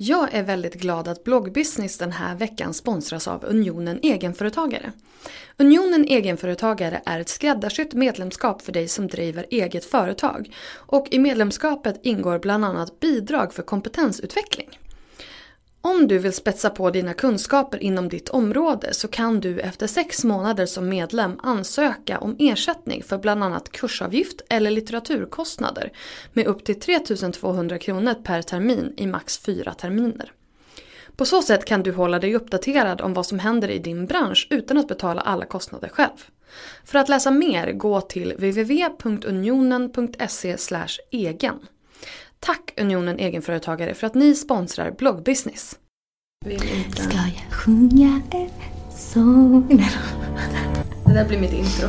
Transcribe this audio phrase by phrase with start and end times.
[0.00, 4.92] Jag är väldigt glad att bloggbusiness den här veckan sponsras av Unionen Egenföretagare.
[5.56, 10.54] Unionen Egenföretagare är ett skräddarsytt medlemskap för dig som driver eget företag.
[10.74, 14.78] Och i medlemskapet ingår bland annat bidrag för kompetensutveckling.
[15.80, 20.24] Om du vill spetsa på dina kunskaper inom ditt område så kan du efter sex
[20.24, 25.92] månader som medlem ansöka om ersättning för bland annat kursavgift eller litteraturkostnader
[26.32, 30.32] med upp till 3200 kronor per termin i max fyra terminer.
[31.16, 34.46] På så sätt kan du hålla dig uppdaterad om vad som händer i din bransch
[34.50, 36.26] utan att betala alla kostnader själv.
[36.84, 40.56] För att läsa mer, gå till www.unionen.se
[41.10, 41.58] egen.
[42.40, 45.78] Tack Unionen Egenföretagare för att ni sponsrar bloggbusiness.
[46.96, 48.50] Ska jag sjunga en
[48.90, 49.68] sång?
[51.06, 51.88] Det där blir mitt intro.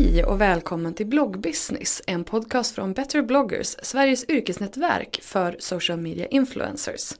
[0.00, 6.26] Hej och välkommen till bloggbusiness, en podcast från Better bloggers, Sveriges yrkesnätverk för social media
[6.26, 7.12] influencers.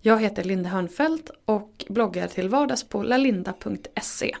[0.00, 4.36] Jag heter Linda Hörnfeldt och bloggar till vardags på lalinda.se.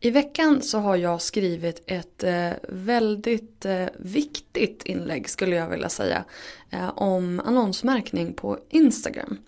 [0.00, 5.88] I veckan så har jag skrivit ett eh, väldigt eh, viktigt inlägg skulle jag vilja
[5.88, 6.24] säga
[6.70, 9.38] eh, om annonsmärkning på Instagram.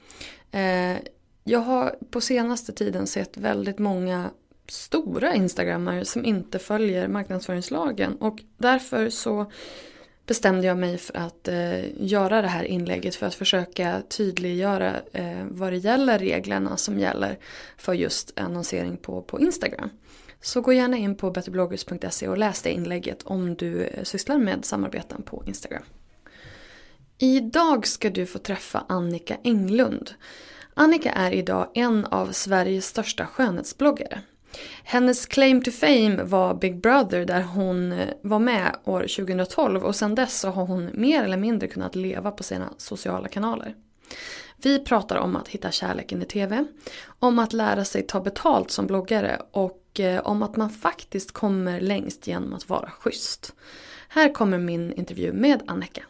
[1.44, 4.30] Jag har på senaste tiden sett väldigt många
[4.68, 9.50] stora instagrammare som inte följer marknadsföringslagen och därför så
[10.26, 15.44] bestämde jag mig för att eh, göra det här inlägget för att försöka tydliggöra eh,
[15.50, 17.38] vad det gäller reglerna som gäller
[17.76, 19.90] för just annonsering på, på Instagram.
[20.40, 24.64] Så gå gärna in på betterbloggers.se och läs det inlägget om du eh, sysslar med
[24.64, 25.82] samarbeten på Instagram.
[27.18, 30.10] Idag ska du få träffa Annika Englund.
[30.74, 34.22] Annika är idag en av Sveriges största skönhetsbloggare.
[34.84, 39.96] Hennes claim to fame var Big Brother där hon eh, var med år 2012 och
[39.96, 43.74] sedan dess så har hon mer eller mindre kunnat leva på sina sociala kanaler.
[44.62, 46.64] Vi pratar om att hitta kärleken i TV,
[47.18, 51.80] om att lära sig ta betalt som bloggare och eh, om att man faktiskt kommer
[51.80, 53.54] längst genom att vara schysst.
[54.08, 56.02] Här kommer min intervju med Annika.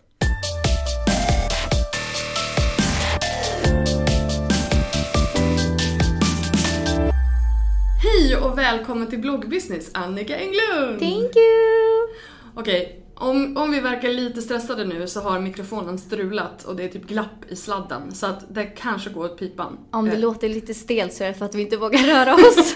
[8.26, 11.00] Hej och välkommen till bloggbusiness Annika Englund!
[11.00, 12.08] Thank you!
[12.54, 16.88] Okej, om, om vi verkar lite stressade nu så har mikrofonen strulat och det är
[16.88, 19.78] typ glapp i sladden så att det kanske går åt pipan.
[19.90, 22.34] Om det Eh, låter lite stelt så är det för att vi inte vågar röra
[22.34, 22.74] oss.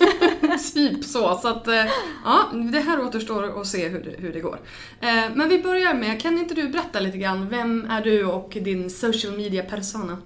[0.75, 1.39] Typ så.
[1.43, 1.84] Så att, eh,
[2.25, 4.60] ja, det här återstår att se hur det, hur det går.
[5.00, 8.56] Eh, Men vi börjar med, kan inte du berätta lite grann, vem är du och
[8.60, 10.19] din social media persona?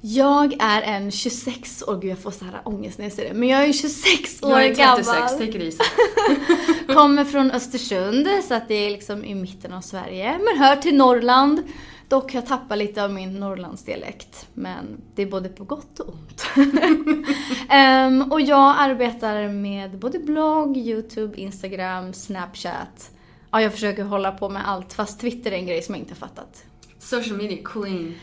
[0.00, 3.38] Jag är en 26 år, gud jag får så här ångest när jag säger det,
[3.40, 5.28] men jag är 26 år Jag är 36, gammal.
[5.28, 5.84] take it easy.
[6.94, 10.38] Kommer från Östersund, så att det är liksom i mitten av Sverige.
[10.38, 11.62] Men hör till Norrland.
[12.08, 14.48] Dock jag tappat lite av min Norrlandsdialekt.
[14.54, 16.44] Men det är både på gott och ont.
[17.70, 23.10] Ehm, och jag arbetar med både blogg, YouTube, Instagram, Snapchat.
[23.50, 26.12] Ja, jag försöker hålla på med allt, fast Twitter är en grej som jag inte
[26.14, 26.64] har fattat.
[26.98, 28.14] Social media queen.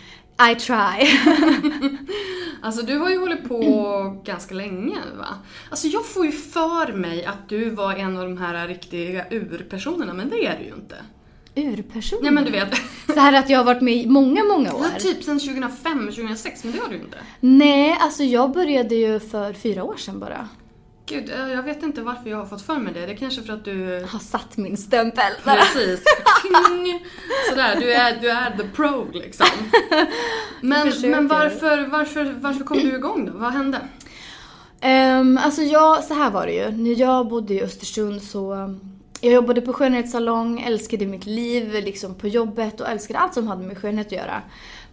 [0.51, 1.07] I try.
[2.61, 5.27] Alltså du har ju hållit på ganska länge va?
[5.69, 10.13] Alltså jag får ju för mig att du var en av de här riktiga urpersonerna,
[10.13, 10.95] men det är du ju inte.
[11.55, 12.19] urperson.
[12.21, 12.75] Nej men du vet.
[13.13, 14.85] Så här att jag har varit med i många, många år.
[14.93, 17.17] Ja, typ sen 2005, 2006, men det har du ju inte.
[17.39, 20.47] Nej, alltså jag började ju för fyra år sedan bara.
[21.07, 23.05] Gud, eh, jag vet inte varför jag har fått för mig det.
[23.05, 24.05] Det är kanske för att du...
[24.09, 25.33] Har satt min stämpel.
[25.43, 26.03] Precis.
[27.49, 29.47] Sådär, du är, du är the pro liksom.
[30.61, 33.31] Men, men varför, varför, varför kom du igång då?
[33.35, 33.77] Vad hände?
[34.83, 36.71] Um, alltså jag, så här var det ju.
[36.71, 38.75] När jag bodde i Östersund så
[39.21, 43.63] jag jobbade på skönhetssalong, älskade mitt liv liksom på jobbet och älskade allt som hade
[43.63, 44.41] med skönhet att göra.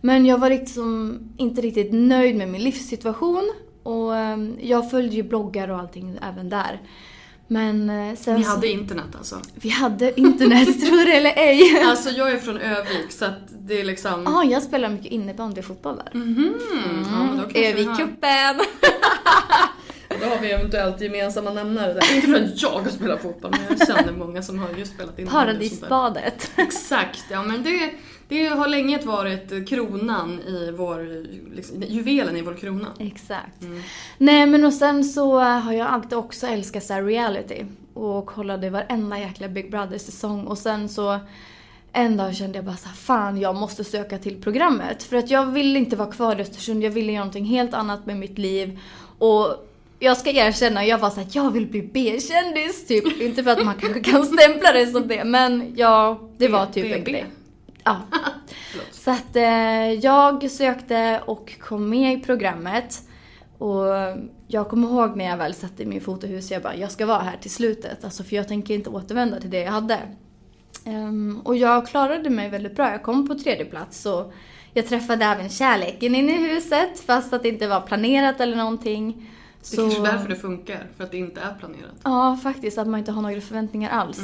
[0.00, 5.23] Men jag var liksom inte riktigt nöjd med min livssituation och ehm, jag följde ju
[5.23, 6.81] bloggar och allting även där.
[7.46, 9.40] Men eh, sen Ni hade internet alltså?
[9.55, 11.84] vi hade internet, tror det eller ej.
[11.87, 14.23] Alltså jag är från Övik så att det är liksom...
[14.26, 16.19] Ja, jag spelar mycket innebandy och fotboll där.
[16.19, 16.55] Mhm.
[17.12, 18.61] Ja, kanske vi har- Övikcupen!
[20.20, 22.14] Då har vi eventuellt gemensamma nämnare där.
[22.14, 25.19] Inte för att jag har spelat fotboll, men jag känner många som har just spelat
[25.19, 26.50] in Paradisbadet.
[26.56, 27.90] Exakt, ja men det,
[28.32, 32.88] det har länge varit kronan i vår, liksom, juvelen i vår krona.
[32.99, 33.62] Exakt.
[34.19, 37.64] Nej men och sen så har jag alltid också älskat så reality.
[37.94, 41.19] Och kollade varenda jäkla Big Brother-säsong och sen så
[41.93, 45.02] en dag kände jag bara så här, fan jag måste söka till programmet.
[45.02, 48.06] För att jag ville inte vara kvar i Östersund, jag ville göra någonting helt annat
[48.06, 48.78] med mitt liv.
[49.19, 49.69] Och
[49.99, 53.20] jag ska erkänna, jag var såhär, jag vill bli B-kändis typ.
[53.20, 56.96] Inte för att man kanske kan stämpla det som det, men ja, det var typ
[56.96, 57.26] en grej.
[57.84, 57.96] Ja.
[58.90, 63.02] Så att eh, jag sökte och kom med i programmet.
[63.58, 63.87] Och
[64.46, 67.23] jag kommer ihåg när jag väl satt i min fotohus, jag bara, jag ska vara
[67.23, 68.05] här till slutet.
[68.05, 69.99] Alltså för jag tänker inte återvända till det jag hade.
[70.84, 72.90] Ehm, och jag klarade mig väldigt bra.
[72.90, 74.32] Jag kom på tredje plats och
[74.73, 79.31] jag träffade även kärleken inne i huset fast att det inte var planerat eller någonting.
[79.70, 81.94] Det är kanske är därför det funkar, för att det inte är planerat.
[82.02, 82.78] Ja, faktiskt.
[82.78, 84.20] Att man inte har några förväntningar alls.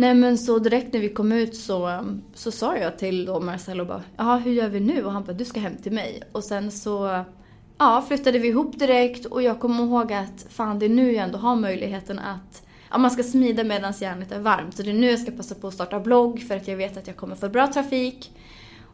[0.00, 3.40] Nej men så direkt när vi kom ut så, um, så sa jag till då
[3.40, 5.04] Marcelo bara, jaha hur gör vi nu?
[5.04, 6.22] Och han bara, du ska hem till mig.
[6.32, 7.24] Och sen så
[7.78, 11.24] ja, flyttade vi ihop direkt och jag kommer ihåg att fan det är nu jag
[11.24, 14.76] ändå har möjligheten att Ja, man ska smida medan järnet är varmt.
[14.76, 16.96] Så det är nu jag ska passa på att starta blogg för att jag vet
[16.96, 18.32] att jag kommer få bra trafik.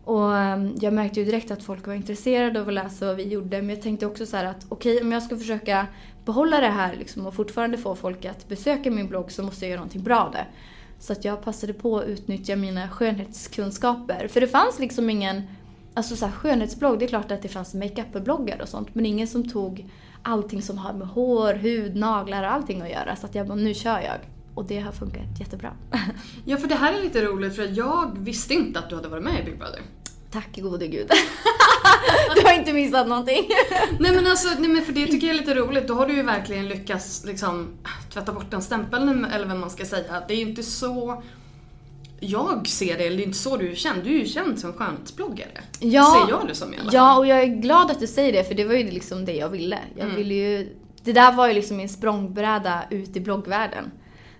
[0.04, 3.28] Och um, jag märkte ju direkt att folk var intresserade av att läsa vad vi
[3.28, 3.62] gjorde.
[3.62, 5.86] Men jag tänkte också så här att okej, om jag ska försöka
[6.24, 9.70] behålla det här liksom, och fortfarande få folk att besöka min blogg så måste jag
[9.70, 10.46] göra någonting bra av det.
[10.98, 14.28] Så att jag passade på att utnyttja mina skönhetskunskaper.
[14.28, 15.42] För det fanns liksom ingen,
[15.94, 18.94] alltså så här, skönhetsblogg, det är klart att det fanns makeup-bloggar och sånt.
[18.94, 19.86] Men ingen som tog
[20.22, 23.16] allting som har med hår, hud, naglar och allting att göra.
[23.16, 24.18] Så att jag bara, nu kör jag.
[24.54, 25.72] Och det har funkat jättebra.
[26.44, 29.24] Ja, för det här är lite roligt för jag visste inte att du hade varit
[29.24, 29.80] med i Big Brother.
[30.36, 31.10] Tack gode gud.
[32.34, 33.48] du har inte missat någonting.
[34.00, 35.88] Nej men alltså, nej, men för det tycker jag är lite roligt.
[35.88, 37.68] Då har du ju verkligen lyckats liksom
[38.12, 40.22] tvätta bort den stämpeln eller vad man ska säga.
[40.28, 41.22] Det är ju inte så
[42.20, 44.04] jag ser det, eller det är inte så du är känd.
[44.04, 45.60] Du är ju känd som skönhetsbloggare.
[45.78, 46.26] Ja.
[46.26, 46.94] Ser jag det som i alla fall.
[46.94, 49.34] Ja, och jag är glad att du säger det för det var ju liksom det
[49.34, 49.78] jag ville.
[49.94, 50.76] Jag ville ju...
[51.02, 53.90] Det där var ju liksom min språngbräda ut i bloggvärlden.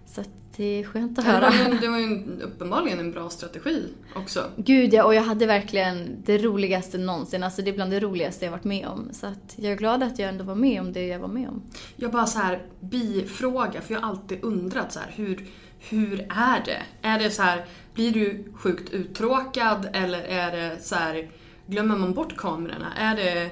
[0.07, 1.50] Så att det är skönt att Det höra.
[1.81, 4.44] det var ju en- uppenbarligen en bra strategi också.
[4.56, 7.43] Gud ja, och jag hade verkligen det roligaste någonsin.
[7.43, 9.08] Alltså det är bland det roligaste jag varit med om.
[9.12, 11.49] Så att jag är glad att jag ändå var med om det jag var med
[11.49, 11.62] om.
[11.97, 15.47] Jag bara så här bifråga, för jag har alltid undrat så här, hur,
[15.79, 16.82] hur är det?
[17.02, 17.64] Är det så här,
[17.94, 21.31] blir du sjukt uttråkad eller är det så här,
[21.67, 22.93] glömmer man bort kamerorna?
[22.99, 23.50] Är det...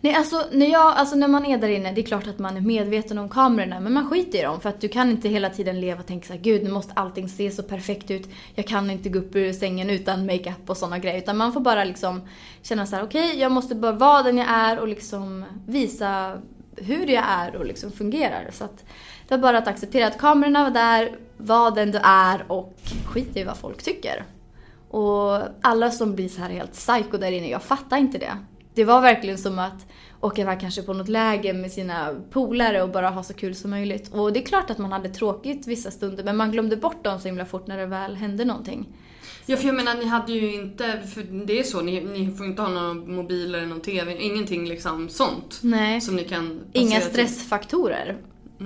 [0.00, 2.56] Nej, alltså när, jag, alltså när man är där inne, det är klart att man
[2.56, 4.60] är medveten om kamerorna, men man skiter i dem.
[4.60, 6.92] För att du kan inte hela tiden leva och tänka så här, gud nu måste
[6.92, 8.28] allting se så perfekt ut.
[8.54, 11.18] Jag kan inte gå upp ur sängen utan makeup och sådana grejer.
[11.18, 12.20] Utan man får bara liksom
[12.62, 16.38] känna så här, okej, jag måste bara vara den jag är och liksom visa
[16.76, 18.50] hur jag är och liksom fungerar.
[18.52, 18.84] Så att
[19.28, 22.74] det var bara att acceptera att kamerorna var där, var den du är och
[23.06, 24.24] skit i vad folk tycker.
[24.90, 28.32] Och alla som blir så här helt psycho där inne, jag fattar inte det.
[28.74, 29.86] Det var verkligen som att
[30.20, 33.70] åka iväg kanske på något läger med sina polare och bara ha så kul som
[33.70, 34.12] möjligt.
[34.12, 37.20] Och det är klart att man hade tråkigt vissa stunder men man glömde bort dem
[37.20, 38.88] så himla fort när det väl hände någonting.
[39.46, 42.46] Ja för jag menar ni hade ju inte, för det är så, ni, ni får
[42.46, 45.58] inte ha någon mobil eller någon TV, ingenting liksom sånt.
[45.62, 46.00] Nej.
[46.00, 48.16] Som ni kan Inga stressfaktorer.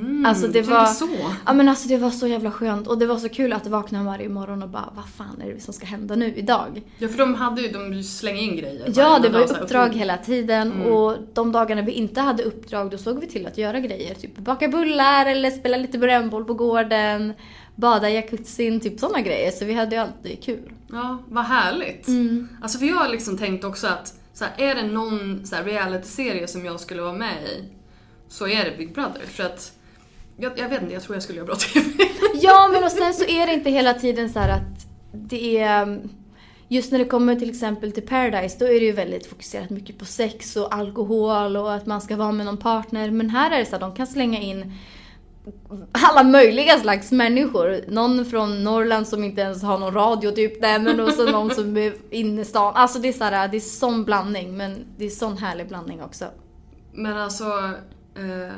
[0.00, 0.86] Mm, Alltså det var...
[0.86, 1.08] så.
[1.46, 4.04] Ja men alltså det var så jävla skönt och det var så kul att vakna
[4.04, 6.82] varje morgon och bara vad fan är det som ska hända nu idag?
[6.98, 8.92] Ja för de hade ju, de slänger in grejer.
[8.96, 12.98] Ja, det var ju uppdrag hela tiden och de dagarna vi inte hade uppdrag då
[12.98, 14.14] såg vi till att göra grejer.
[14.14, 17.32] Typ baka bullar eller spela lite brännboll på gården,
[17.74, 19.50] bada i jacuzzin, typ sådana grejer.
[19.50, 20.72] Så vi hade ju alltid kul.
[20.92, 22.08] Ja, vad härligt.
[22.08, 22.48] Mm.
[22.62, 25.64] Alltså för jag har liksom tänkt också att så här, är det någon så här,
[25.64, 27.64] reality-serie som jag skulle vara med i
[28.28, 29.22] så är det Big Brother.
[29.26, 29.72] För att
[30.40, 32.04] jag, jag vet inte, jag tror jag skulle göra bra TV.
[32.40, 36.02] Ja men och sen så är det inte hela tiden så här att det är...
[36.70, 39.98] Just när det kommer till exempel till Paradise, då är det ju väldigt fokuserat mycket
[39.98, 43.10] på sex och alkohol och att man ska vara med någon partner.
[43.10, 44.72] Men här är det så att de kan slänga in
[45.92, 47.80] alla möjliga slags människor.
[47.88, 50.60] Någon från Norrland som inte ens har någon radio typ.
[50.60, 52.74] Nej, men också någon som är inne i stan.
[52.76, 56.02] Alltså det är, så här, det är sån blandning men det är sån härlig blandning
[56.02, 56.24] också.
[56.92, 57.44] Men alltså...
[58.14, 58.52] Eh,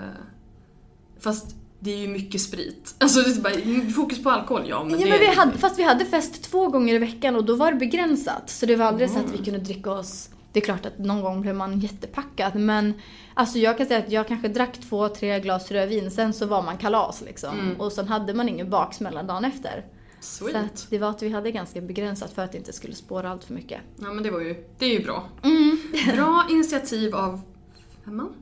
[1.20, 2.94] fast det är ju mycket sprit.
[2.98, 5.10] Alltså det är bara, fokus på alkohol, ja men Ja, det...
[5.10, 7.78] men vi hade, fast vi hade fest två gånger i veckan och då var det
[7.78, 8.50] begränsat.
[8.50, 9.44] Så det var aldrig så att vi Mm.
[9.44, 10.30] kunde dricka oss...
[10.52, 12.94] Det är klart att någon gång blev man jättepackad men
[13.34, 16.62] alltså jag kan säga att jag kanske drack två, tre glas rödvin sen så var
[16.62, 17.76] man kalas liksom.
[17.78, 19.84] Och sen hade man ingen baksmälla dagen efter.
[20.20, 20.56] Så Sweet.
[20.56, 23.44] att det var att vi hade ganska begränsat för att det inte skulle spåra allt
[23.44, 23.80] för mycket.
[23.96, 25.28] Ja men det var ju, det är ju bra.
[25.42, 25.78] Mm.
[26.16, 27.40] Bra initiativ av
[28.04, 28.32] femman?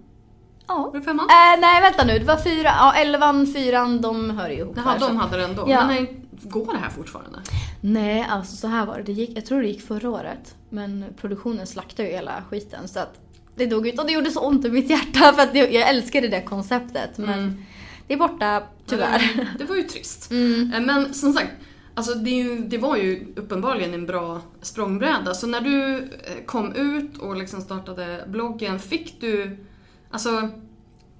[0.68, 0.90] Ja.
[0.92, 1.26] Var det femman?
[1.30, 4.72] Äh, nej vänta nu, det var fyra, ja elvan, fyran, de hör ihop.
[4.76, 5.64] Jaha, här, så- de hade det ändå.
[5.68, 5.86] Ja.
[5.86, 7.38] Men nej, går det här fortfarande?
[7.80, 9.02] Nej, alltså så här var det.
[9.02, 10.54] det gick, jag tror det gick förra året.
[10.70, 13.20] Men produktionen slaktade ju hela skiten så att
[13.54, 13.98] det dog ut.
[14.00, 17.18] Och det gjorde så ont i mitt hjärta för att det, jag älskade det konceptet.
[17.18, 17.64] Men
[18.06, 19.18] det är borta, tyvärr.
[19.36, 20.30] Det, det var ju trist.
[20.30, 20.72] Mm.
[20.74, 21.50] Eh, Men som sagt,
[21.94, 25.34] alltså det, ju, det var ju uppenbarligen en bra språngbräda.
[25.34, 29.64] Så när du eh, kom ut och liksom startade bloggen, fick du...
[30.10, 30.50] Alltså,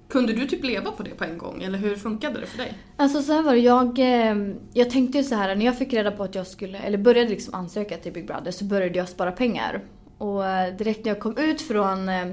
[0.09, 1.63] kunde du typ leva på det på en gång?
[1.63, 2.73] Eller hur funkade det för dig?
[2.97, 5.93] Alltså så här var det, jag, eh, jag tänkte ju så här när jag fick
[5.93, 9.09] reda på att jag skulle, eller började liksom ansöka till Big Brother så började jag
[9.09, 9.81] spara pengar.
[10.17, 12.27] Och eh, direkt när jag kom ut från, eh,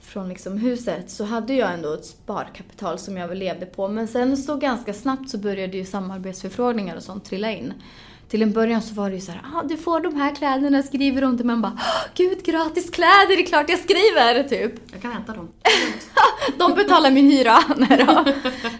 [0.00, 3.88] från liksom huset så hade jag ändå ett sparkapital som jag levde på.
[3.88, 7.72] Men sen så ganska snabbt så började ju samarbetsförfrågningar och sånt trilla in.
[8.28, 10.82] Till en början så var det ju så här, ah, du får de här kläderna,
[10.82, 11.56] skriver de till mig.
[11.56, 14.72] Man bara, "Ah, gud gratis kläder, det är klart jag skriver, typ.
[14.92, 15.48] Jag kan äta dem.
[16.58, 17.58] De betalar min hyra.
[17.76, 18.24] Nej, då.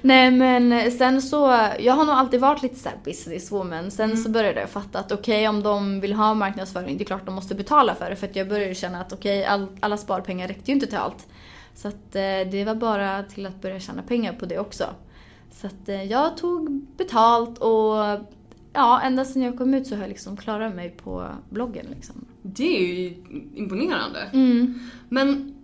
[0.03, 3.91] Nej men sen så, jag har nog alltid varit lite såhär businesswoman.
[3.91, 7.27] Sen så började jag fatta att okej om de vill ha marknadsföring, det är klart
[7.27, 8.17] de måste betala för det.
[8.17, 11.27] För att jag började känna att okej all, alla sparpengar räckte ju inte till allt.
[11.75, 14.85] Så att eh, det var bara till att börja tjäna pengar på det också.
[15.61, 17.97] Så att eh, jag tog betalt och
[18.73, 22.25] ja, ända sedan jag kom ut så har jag liksom klarat mig på bloggen liksom.
[22.43, 23.15] Det är ju
[23.55, 24.21] imponerande.
[24.33, 24.81] Mm.
[25.09, 25.55] Men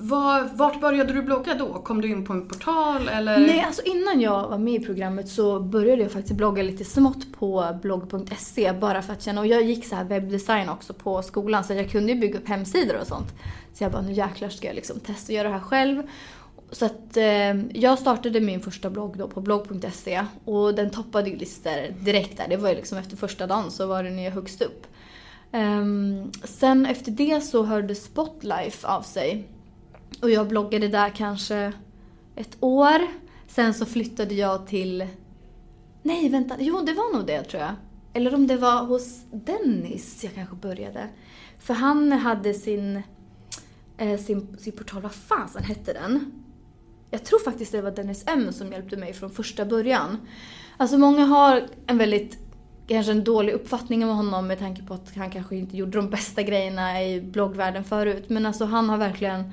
[0.00, 1.72] var, vart började du blogga då?
[1.72, 3.38] Kom du in på en portal eller?
[3.38, 7.32] Nej, alltså innan jag var med i programmet så började jag faktiskt blogga lite smått
[7.38, 11.64] på blogg.se bara för att känna, och jag gick så här webbdesign också på skolan
[11.64, 13.34] så jag kunde ju bygga upp hemsidor och sånt.
[13.72, 16.02] Så jag bara, nu jäklar ska jag liksom testa att göra det här själv.
[16.74, 21.36] Så att eh, jag startade min första blogg då på blogg.se och den toppade ju
[21.36, 22.48] listor direkt där.
[22.48, 24.86] Det var ju liksom efter första dagen så var den ju högst upp.
[25.52, 29.48] Um, sen efter det så hörde Spotlife av sig.
[30.22, 31.72] Och jag bloggade där kanske
[32.36, 33.00] ett år.
[33.46, 35.06] Sen så flyttade jag till...
[36.02, 36.56] Nej, vänta.
[36.58, 37.74] Jo, det var nog det tror jag.
[38.12, 41.08] Eller om det var hos Dennis jag kanske började.
[41.58, 43.02] För han hade sin,
[43.96, 46.43] eh, sin, sin portal, vad fasen hette den?
[47.14, 50.18] Jag tror faktiskt det var Dennis M som hjälpte mig från första början.
[50.76, 52.38] Alltså många har en väldigt,
[52.88, 56.10] kanske en dålig uppfattning om honom med tanke på att han kanske inte gjorde de
[56.10, 58.24] bästa grejerna i bloggvärlden förut.
[58.28, 59.52] Men alltså han har verkligen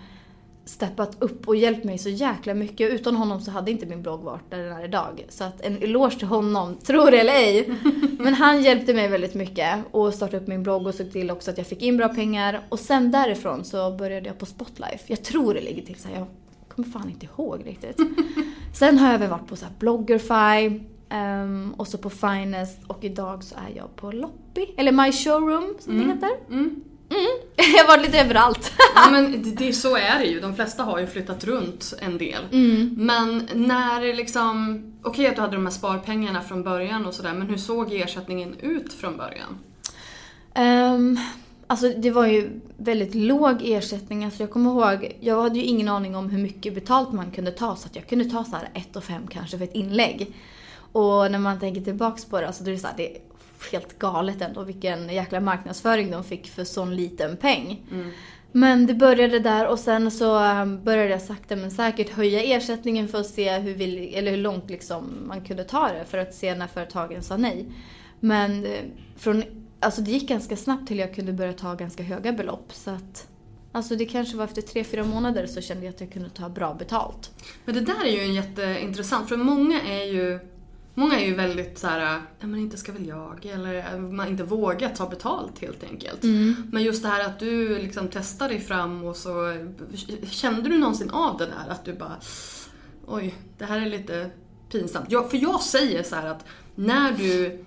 [0.65, 2.91] steppat upp och hjälpt mig så jäkla mycket.
[2.91, 5.25] Utan honom så hade inte min blogg varit där den är idag.
[5.29, 7.73] Så att en eloge till honom, tror det eller ej.
[8.19, 11.51] Men han hjälpte mig väldigt mycket och startade upp min blogg och såg till också
[11.51, 12.61] att jag fick in bra pengar.
[12.69, 15.03] Och sen därifrån så började jag på Spotlife.
[15.07, 16.27] Jag tror det ligger till så här, jag
[16.75, 17.99] kommer fan inte ihåg riktigt.
[18.73, 23.03] Sen har jag väl varit på så här Bloggerfy ehm, och så på Finest och
[23.03, 26.29] idag så är jag på Loppy, eller My Showroom som det heter.
[26.49, 26.81] Mm.
[27.55, 28.73] Jag har varit lite överallt.
[28.95, 30.39] Ja, men det, det, så är det ju.
[30.39, 32.43] De flesta har ju flyttat runt en del.
[32.51, 32.93] Mm.
[32.97, 34.83] Men när liksom...
[35.03, 38.55] Okej att du hade de här sparpengarna från början och sådär, men hur såg ersättningen
[38.59, 39.59] ut från början?
[40.55, 41.19] Um,
[41.71, 44.25] alltså det var ju väldigt låg ersättning.
[44.25, 47.51] Alltså jag kommer ihåg, jag hade ju ingen aning om hur mycket betalt man kunde
[47.51, 50.35] ta så att jag kunde ta så här 1 och 5 kanske för ett inlägg.
[50.91, 53.21] Och när man tänker tillbaks på det, alltså det är så här, det är
[53.71, 57.81] helt galet ändå vilken jäkla marknadsföring de fick för sån liten peng.
[58.51, 63.07] Men det började där och sen så um, började jag sakta men säkert höja ersättningen
[63.07, 66.33] för att se hur, vill, eller hur långt liksom man kunde ta det för att
[66.33, 67.65] se när företagen sa nej.
[68.19, 68.71] Men eh,
[69.17, 69.43] från,
[69.81, 73.27] alltså det gick ganska snabbt till jag kunde börja ta ganska höga belopp så att
[73.73, 76.49] Alltså det kanske var efter tre fyra månader så kände jag att jag kunde ta
[76.49, 77.31] bra betalt.
[77.65, 80.39] Men det där är ju en jätteintressant, för många är ju
[80.93, 84.43] Många är ju väldigt så här, ja men inte ska väl jag, eller man inte
[84.43, 86.23] vågar ta betalt helt enkelt.
[86.71, 89.57] Men just det här att du liksom testar dig fram och så
[90.23, 92.15] kände du någonsin av det där att du bara
[93.07, 94.31] oj, det här är lite
[94.71, 95.11] pinsamt.
[95.11, 96.45] Jag, för jag säger så här att
[96.75, 97.65] när du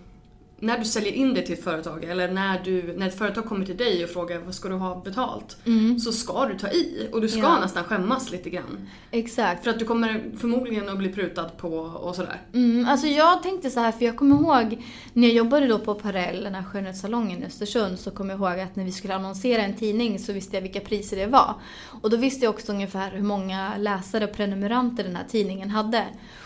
[0.59, 3.67] när du säljer in det till ett företag eller när, du, när ett företag kommer
[3.67, 5.57] till dig och frågar vad ska du ha betalt?
[6.05, 7.61] Så ska du ta i och du ska Ja.
[7.61, 8.89] nästan skämmas lite grann.
[9.11, 9.65] Exakt.
[9.65, 12.41] För att du kommer förmodligen att bli prutad på och sådär.
[12.53, 15.95] Mm, alltså jag tänkte så här, för jag kommer ihåg när jag jobbade då på
[15.95, 19.63] Parell, den här skönhetssalongen i Östersund, så kommer jag ihåg att när vi skulle annonsera
[19.63, 21.55] en tidning så visste jag vilka priser det var.
[22.03, 26.05] Och då visste jag också ungefär hur många läsare och prenumeranter den här tidningen hade.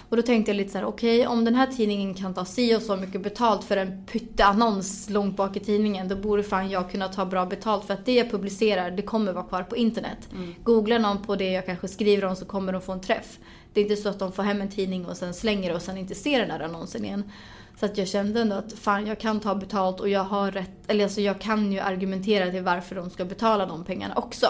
[0.08, 2.76] Och då tänkte jag lite så här: okej om den här tidningen kan ta si
[2.76, 6.90] och så mycket betalt för en pytteannons långt bak i tidningen, då borde fan jag
[6.90, 10.28] kunna ta bra betalt för att det jag publicerar, det kommer vara kvar på internet.
[10.62, 13.38] Googlar någon på det jag kanske skriver om så kommer de få en träff.
[13.72, 15.82] Det är inte så att de får hem en tidning och sen slänger det och
[15.82, 17.30] sen inte ser den här annonsen igen.
[17.80, 20.70] Så att jag kände ändå att fan jag kan ta betalt och jag har rätt,
[20.86, 24.46] eller alltså jag kan ju argumentera till varför de ska betala de pengarna också.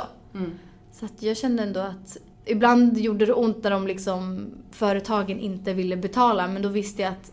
[0.93, 2.17] Så att jag kände ändå att
[2.49, 7.13] ibland gjorde det ont när de liksom, företagen inte ville betala men då visste jag
[7.13, 7.33] att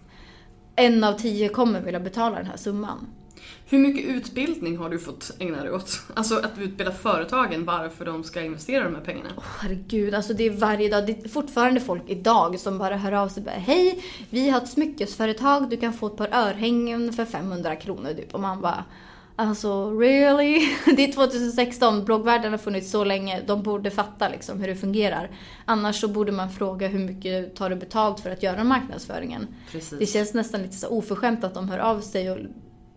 [0.76, 3.08] en av tio kommer vilja betala den här summan.
[3.68, 6.02] Hur mycket utbildning har du fått ägna dig åt?
[6.14, 9.30] Alltså att utbilda företagen varför de ska investera de här pengarna.
[9.60, 11.06] Herregud, alltså det är varje dag.
[11.06, 14.62] Det är fortfarande folk idag som bara hör av sig och bara Hej, vi har
[14.62, 18.34] ett smyckesföretag, du kan få ett par örhängen för 500 kronor typ.
[18.34, 18.84] Och man bara
[19.36, 20.68] Alltså really?
[20.96, 23.42] Det är 2016, bloggvärlden har funnits så länge.
[23.48, 25.32] De borde fatta liksom hur det fungerar.
[25.66, 29.48] Annars så borde man fråga hur mycket tar du betalt för att göra marknadsföringen.
[29.72, 30.00] Precis.
[30.00, 32.38] Det känns nästan lite så oförskämt att de hör av sig och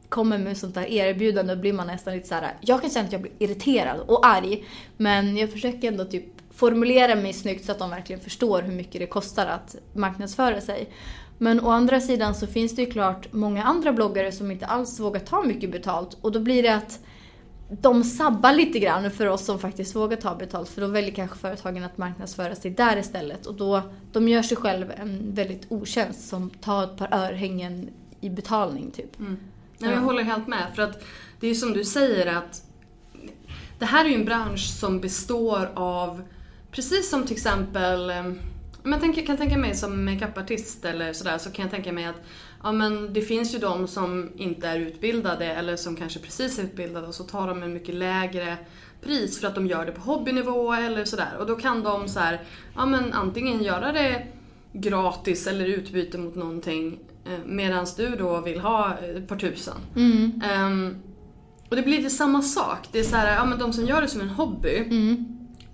[0.09, 2.55] kommer med sånt där erbjudande och blir man nästan lite så här.
[2.61, 4.65] Jag kan känna att jag blir irriterad och arg.
[4.97, 9.01] Men jag försöker ändå typ formulera mig snyggt så att de verkligen förstår hur mycket
[9.01, 10.89] det kostar att marknadsföra sig.
[11.39, 15.01] Men å andra sidan så finns det ju klart många andra bloggare som inte alls
[15.01, 17.01] vågar ta mycket betalt och då blir det att
[17.71, 21.39] de sabbar lite grann för oss som faktiskt vågar ta betalt för då väljer kanske
[21.39, 26.29] företagen att marknadsföra sig där istället och då de gör sig själv en väldigt otjänst
[26.29, 27.91] som tar ett par örhängen
[28.21, 29.19] i betalning typ.
[29.19, 29.37] Nej,
[29.79, 30.67] men jag håller helt med.
[30.75, 31.03] För att
[31.41, 32.63] det är ju som du säger att
[33.79, 36.23] det här är ju en bransch som består av,
[36.71, 38.13] precis som till exempel,
[38.93, 42.23] jag tänker, kan tänka mig som makeupartist eller sådär, så kan jag tänka mig att
[42.63, 46.63] ja, men det finns ju de som inte är utbildade eller som kanske precis är
[46.63, 48.57] utbildade och så tar de en mycket lägre
[49.03, 51.37] pris för att de gör det på hobbynivå eller sådär.
[51.39, 52.43] Och då kan de så här,
[52.75, 54.27] ja men antingen göra det
[54.73, 59.77] gratis eller utbyte mot någonting eh, medan du då vill ha ett par tusen.
[60.45, 60.97] Ehm,
[61.71, 62.89] och det blir lite samma sak.
[62.93, 64.85] Det är så här, ja men de som gör det som en hobby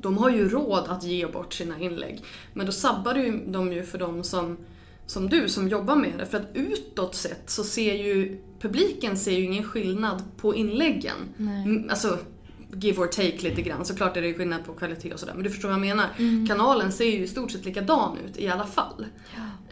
[0.05, 2.25] de har ju råd att ge bort sina inlägg.
[2.53, 4.57] Men då sabbar ju de ju för de som,
[5.07, 6.27] som du som jobbar med det.
[6.27, 11.17] För att utåt sett så ser ju publiken ser ju ingen skillnad på inläggen.
[11.39, 12.19] Mm, Alltså
[12.73, 13.85] give or take lite grann.
[13.85, 15.35] Såklart är det skillnad på kvalitet och sådär.
[15.35, 16.07] Men du förstår vad jag menar.
[16.49, 19.07] Kanalen ser ju i stort sett likadan ut i alla fall.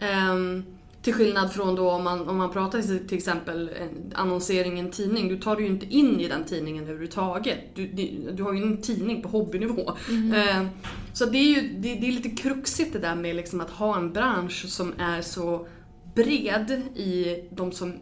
[0.00, 0.64] Ehm,
[1.02, 3.70] till skillnad från då om man, om man pratar till, exempel
[4.14, 5.28] annonsering i en tidning.
[5.28, 7.58] Du tar dig ju inte in i den tidningen överhuvudtaget.
[7.74, 9.92] Du, du, du har ju en tidning på hobbynivå.
[10.34, 10.68] Ehm,
[11.12, 13.96] så det är ju det, det är lite kruxigt det där med liksom att ha
[13.96, 15.66] en bransch som är så
[16.14, 17.92] bred i de som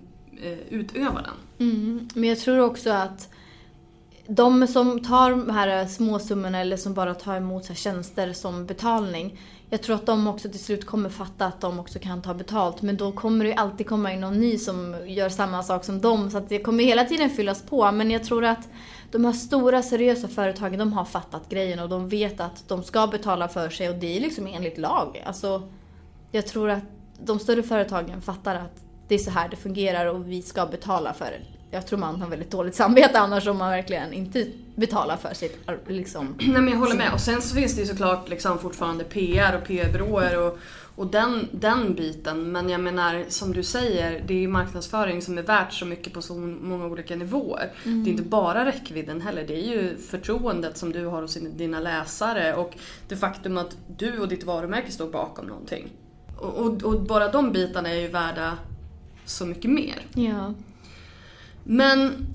[0.43, 1.69] eh, utövar den.
[1.69, 2.09] Mm.
[2.15, 3.29] Men jag tror också att
[4.33, 8.67] de som tar de här småsummorna eller som bara tar emot så här tjänster som
[8.67, 9.39] betalning.
[9.71, 12.83] Jag tror att de också till slut kommer fatta att de också kan ta betalt.
[12.83, 16.01] Men då kommer det ju alltid komma in någon ny som gör samma sak som
[16.01, 16.31] dem.
[16.31, 17.93] Så att det kommer hela tiden fyllas på.
[17.93, 18.69] Men jag tror att
[19.11, 23.07] de här stora seriösa företagen de har fattat grejen och de vet att de ska
[23.07, 25.23] betala för sig och det är liksom enligt lag.
[25.27, 25.69] Alltså,
[26.31, 26.85] jag tror att
[27.23, 31.13] de större företagen fattar att det är så här det fungerar och vi ska betala
[31.13, 31.60] för det.
[31.71, 35.59] Jag tror man har väldigt dåligt samvete annars om man verkligen inte betalar för sitt
[35.89, 36.35] liksom.
[36.39, 37.13] Nej men jag håller med.
[37.13, 40.59] Och sen så finns det ju såklart liksom fortfarande PR och PR-byråer och,
[40.97, 42.53] och den, den biten.
[42.53, 46.13] Men jag menar som du säger, det är ju marknadsföring som är värt så mycket
[46.13, 47.73] på så många olika nivåer.
[47.85, 49.45] Det är inte bara räckvidden heller.
[49.47, 52.77] Det är ju förtroendet som du har hos dina läsare och
[53.09, 55.89] det faktum att du och ditt varumärke står bakom någonting.
[56.39, 58.59] Och, och, och bara de bitarna är ju värda
[59.25, 60.07] så mycket mer.
[60.15, 60.55] Ja.
[61.73, 62.27] Men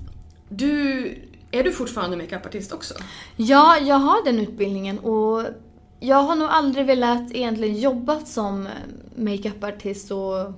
[0.50, 1.06] du,
[1.52, 2.94] är du fortfarande makeupartist också?
[3.36, 5.44] Ja, jag har den utbildningen och
[6.00, 8.72] jag har nog aldrig velat egentligen jobba som eh,
[9.16, 10.54] makeupartist och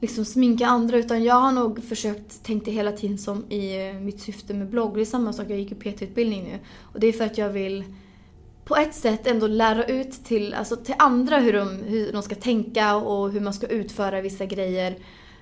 [0.00, 4.20] liksom sminka andra utan jag har nog försökt tänka hela tiden som i eh, mitt
[4.20, 4.94] syfte med blogg.
[4.94, 7.48] Det är samma sak, jag gick ju PT-utbildning nu och det är för att jag
[7.48, 7.84] vill
[8.64, 12.34] på ett sätt ändå lära ut till, alltså till andra hur de, hur de ska
[12.34, 14.96] tänka och hur man ska utföra vissa grejer.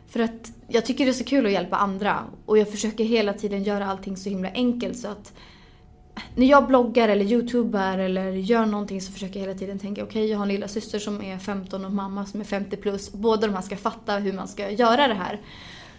[0.09, 3.33] För att jag tycker det är så kul att hjälpa andra och jag försöker hela
[3.33, 5.33] tiden göra allting så himla enkelt så att
[6.17, 10.03] eh, när jag bloggar eller youtubar eller gör någonting så försöker jag hela tiden tänka
[10.05, 13.13] okej jag har en lilla syster som är 15 och mamma som är 50 plus.
[13.13, 15.41] Båda de här ska fatta hur man ska göra det här.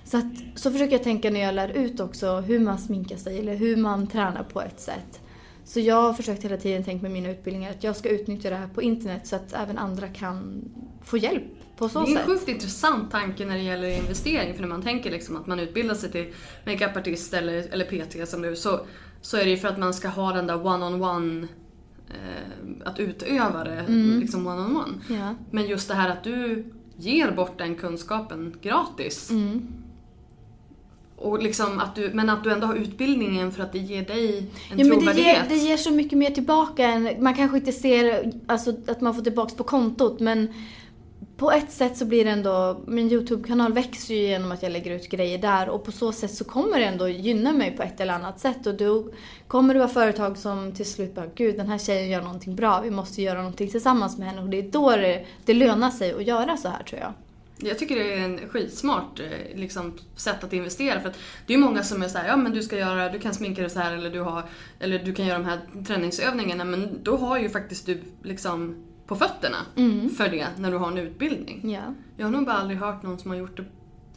[0.03, 3.39] Så, att, så försöker jag tänka när jag lär ut också hur man sminkar sig
[3.39, 5.21] eller hur man tränar på ett sätt.
[5.63, 8.55] Så jag har försökt hela tiden tänka med mina utbildningar att jag ska utnyttja det
[8.55, 10.61] här på internet så att även andra kan
[11.01, 12.25] få hjälp på så Det är en sätt.
[12.25, 14.53] sjukt intressant tanke när det gäller investering.
[14.53, 16.33] För när man tänker liksom att man utbildar sig till
[16.65, 18.79] makeupartist eller, eller PT som du så,
[19.21, 21.47] så är det ju för att man ska ha den där one-on-one
[22.09, 23.85] eh, att utöva det
[24.19, 24.93] liksom one-on-one.
[25.19, 25.35] Ja.
[25.51, 26.65] Men just det här att du
[26.97, 29.31] ger bort den kunskapen gratis.
[31.15, 34.37] Och liksom att du, men att du ändå har utbildningen för att det ger dig
[34.71, 35.49] en Ja, men det, ger, trovärdighet.
[35.49, 39.21] det ger så mycket mer tillbaka än, man kanske inte ser alltså, att man får
[39.21, 40.47] tillbaka på kontot men
[41.39, 44.91] på ett sätt så blir det ändå, min YouTube-kanal växer ju genom att jag lägger
[44.91, 47.99] ut grejer där och på så sätt så kommer det ändå gynna mig på ett
[47.99, 49.07] eller annat sätt och då
[49.47, 52.81] kommer det vara företag som till slut bara gud den här tjejen gör någonting bra,
[52.81, 56.13] vi måste göra någonting tillsammans med henne och det är då det, det lönar sig
[56.13, 57.13] att göra så här tror jag.
[57.61, 60.99] Jag tycker det är en skitsmart eh, liksom, sätt att investera.
[60.99, 63.19] För att det är ju många som är såhär, ja men du ska göra, du
[63.19, 64.43] kan sminka dig så här eller du, har,
[64.79, 66.63] eller du kan göra de här träningsövningarna.
[66.63, 68.75] Men då har ju faktiskt du liksom
[69.09, 69.57] på fötterna
[70.17, 71.71] för det när du har en utbildning.
[71.73, 71.93] Ja.
[72.17, 73.63] Jag har nog bara aldrig hört någon som har gjort det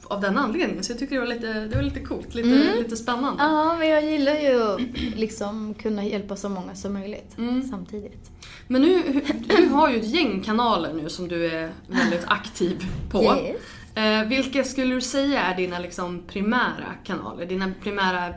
[0.04, 0.84] av den anledningen.
[0.84, 3.42] Så jag tycker det var lite, det var lite coolt, lite, lite spännande.
[3.42, 4.80] Ja, men jag gillar ju att
[5.16, 7.36] liksom kunna hjälpa så många som möjligt
[7.70, 8.30] samtidigt.
[8.68, 9.20] Men nu,
[9.56, 13.22] du har ju ett gäng kanaler nu som du är väldigt aktiv på.
[13.22, 13.56] Yes.
[13.94, 17.46] Eh, vilka skulle du säga är dina liksom primära kanaler?
[17.46, 18.34] Dina primära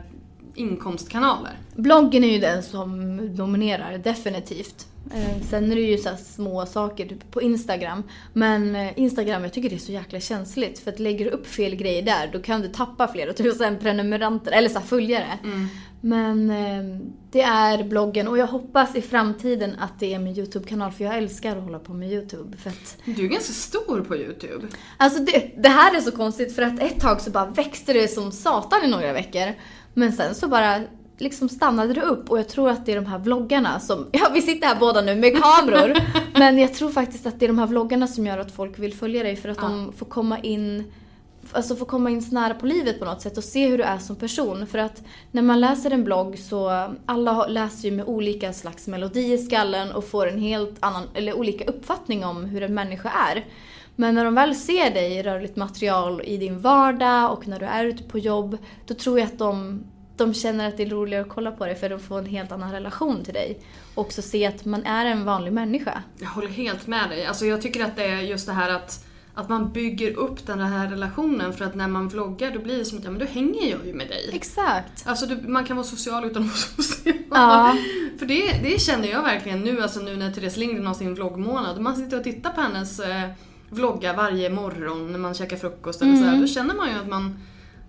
[0.54, 1.52] inkomstkanaler?
[1.74, 4.86] Bloggen är ju den som dominerar, definitivt.
[5.14, 8.02] Eh, Sen är det ju så små saker typ på Instagram.
[8.32, 10.78] Men eh, Instagram, jag tycker det är så jäkla känsligt.
[10.78, 14.52] För att lägger du upp fel grejer där, då kan du tappa flera tusen prenumeranter,
[14.52, 15.38] eller så följare.
[16.00, 20.92] Men eh, det är bloggen och jag hoppas i framtiden att det är min YouTube-kanal
[20.92, 22.56] för jag älskar att hålla på med YouTube.
[22.56, 24.66] För att Du är ganska stor på YouTube.
[24.96, 28.08] Alltså det, det här är så konstigt för att ett tag så bara växte det
[28.08, 29.54] som satan i några veckor.
[29.94, 30.80] Men sen så bara
[31.18, 34.30] liksom stannade det upp och jag tror att det är de här vloggarna som, ja
[34.34, 35.96] vi sitter här båda nu med kameror.
[36.38, 38.94] men jag tror faktiskt att det är de här vloggarna som gör att folk vill
[38.94, 40.92] följa dig för att de får komma in
[41.52, 43.84] Alltså få komma in så nära på livet på något sätt och se hur du
[43.84, 44.66] är som person.
[44.66, 49.32] För att när man läser en blogg så, alla läser ju med olika slags melodi
[49.32, 53.44] i skallen och får en helt annan, eller olika uppfattning om hur en människa är.
[53.96, 57.66] Men när de väl ser dig i rörligt material i din vardag och när du
[57.66, 59.84] är ute på jobb, då tror jag att de,
[60.16, 62.52] de känner att det är roligare att kolla på dig för de får en helt
[62.52, 63.60] annan relation till dig.
[63.94, 66.02] Och också se att man är en vanlig människa.
[66.18, 67.26] Jag håller helt med dig.
[67.26, 70.60] Alltså jag tycker att det är just det här att, att man bygger upp den
[70.60, 73.26] här relationen för att när man vloggar då blir det som att ja, men då
[73.26, 74.30] hänger jag ju med dig.
[74.32, 75.06] Exakt.
[75.06, 77.14] Alltså du, man kan vara social utan att vara social.
[77.30, 77.76] Ja.
[78.18, 81.80] För det, det känner jag verkligen nu, alltså nu när Therese Lindgren har sin vloggmånad.
[81.80, 83.30] Man sitter och tittar på hennes eh,
[83.70, 87.08] vloggar varje morgon när man käkar frukost eller så här, Då känner man ju att
[87.08, 87.38] man...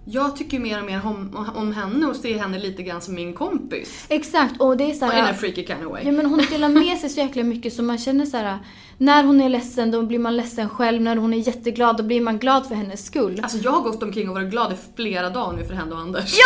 [0.10, 3.34] Jag tycker mer och mer om, om henne och ser henne lite grann som min
[3.34, 4.06] kompis.
[4.10, 6.04] Exakt, och det är så Och här, in a freaky kind of way.
[6.06, 8.60] Ja men hon delar med sig så jäkla mycket så man känner så här.
[8.98, 12.22] När hon är ledsen då blir man ledsen själv, när hon är jätteglad då blir
[12.22, 13.40] man glad för hennes skull.
[13.44, 16.02] Alltså jag har gått omkring och varit glad i flera dagar nu för henne och
[16.02, 16.34] Anders.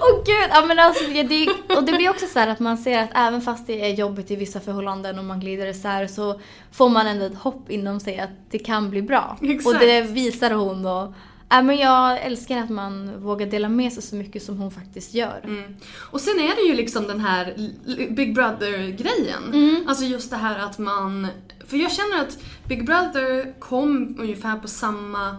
[0.00, 0.50] Åh gud!
[0.50, 3.10] Ja, men alltså, ja, det, och det blir också så här att man ser att
[3.14, 6.40] även fast det är jobbigt i vissa förhållanden och man glider isär så
[6.72, 9.38] får man ändå ett hopp inom sig att det kan bli bra.
[9.42, 9.66] Exakt.
[9.66, 11.14] Och det visar hon och
[11.62, 15.40] men jag älskar att man vågar dela med sig så mycket som hon faktiskt gör.
[15.44, 15.76] Mm.
[16.10, 17.54] Och sen är det ju liksom den här
[18.10, 19.42] Big Brother-grejen.
[19.52, 19.84] Mm.
[19.88, 21.26] Alltså just det här att man...
[21.66, 22.38] För jag känner att
[22.68, 25.36] Big Brother kom ungefär på samma...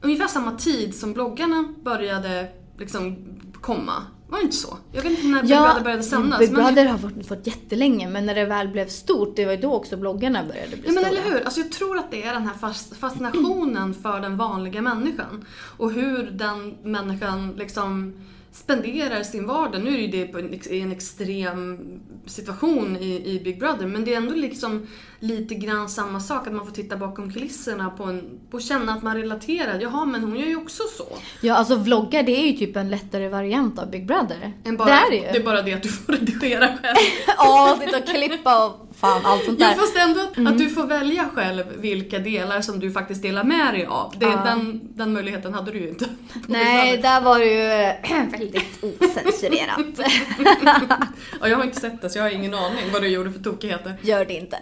[0.00, 3.16] Ungefär samma tid som bloggarna började liksom
[3.60, 4.02] komma.
[4.34, 4.78] Var det inte så?
[4.92, 6.38] Jag vet inte när Big Brother började sändas.
[6.38, 9.52] Big men- Brother har fått, fått jättelänge men när det väl blev stort, det var
[9.52, 11.18] ju då också bloggarna började bli Ja men stora.
[11.20, 11.44] eller hur?
[11.44, 15.44] Alltså jag tror att det är den här fas- fascinationen för den vanliga människan.
[15.76, 18.12] Och hur den människan liksom
[18.52, 19.82] spenderar sin vardag.
[19.84, 21.78] Nu är det ju det i en extrem
[22.26, 24.86] situation i, i Big Brother men det är ändå liksom
[25.20, 26.46] lite grann samma sak.
[26.46, 29.80] Att man får titta bakom kulisserna på en, och känna att man relaterar.
[29.80, 31.06] Jaha men hon gör ju också så.
[31.40, 34.52] Ja, alltså vloggar det är ju typ en lättare variant av Big Brother.
[34.78, 35.22] Bara, det är det ju.
[35.22, 36.96] det är bara det att du får redigera själv.
[37.38, 39.74] Ja, sitta och klippa och fan allt sånt Ja, där.
[39.74, 40.52] fast ändå att, Mm.
[40.52, 44.14] att du får välja själv vilka delar som du faktiskt delar med dig av.
[44.18, 44.42] Det, Ja.
[44.44, 46.06] den, den möjligheten hade du ju inte.
[46.46, 47.92] Nej, där var det ju
[48.38, 49.78] väldigt ocensurerat.
[51.40, 53.40] Ja, jag har inte sett det så jag har ingen aning vad du gjorde för
[53.40, 53.94] tokigheter.
[54.02, 54.58] Gör det inte.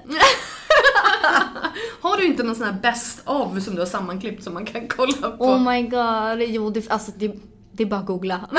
[2.01, 4.89] Har du inte någon sån här best of som du har sammanklippt som man kan
[4.89, 5.45] kolla på?
[5.45, 6.49] Oh my god.
[6.49, 7.35] Jo, det, alltså det,
[7.73, 8.41] det är bara att googla.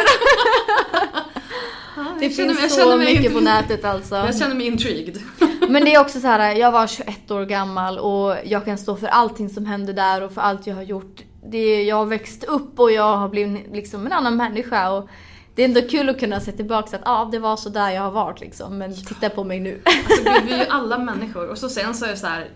[2.20, 4.16] Det jag finns mig- så mycket inte- på nätet alltså.
[4.16, 5.22] Jag känner mig intrigued.
[5.70, 8.96] Men det är också så här, jag var 21 år gammal och jag kan stå
[8.96, 12.44] för allting som hände där och för allt jag har gjort det, jag har växt
[12.44, 14.92] upp och jag har blivit liksom en annan människa.
[14.92, 15.10] Och
[15.56, 18.02] det är ändå kul att kunna se tillbaka att ah, det var så där jag
[18.02, 18.78] har varit liksom.
[18.78, 19.82] Men titta på mig nu.
[19.86, 22.48] Alltså vi är ju alla människor och så sen så är det så här,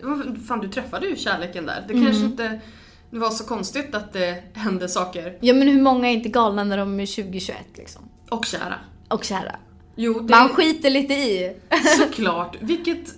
[0.48, 1.84] fan du träffade ju kärleken där.
[1.88, 2.26] Det kanske Mm.
[2.30, 2.60] inte
[3.10, 5.36] var så konstigt att det hände saker.
[5.40, 8.02] Ja men hur många är inte galna när de är 2021 liksom?
[8.30, 8.74] Och kära.
[9.08, 9.56] Och kära.
[9.96, 11.56] Jo, det Man skiter lite i.
[11.98, 12.56] såklart.
[12.60, 13.17] Vilket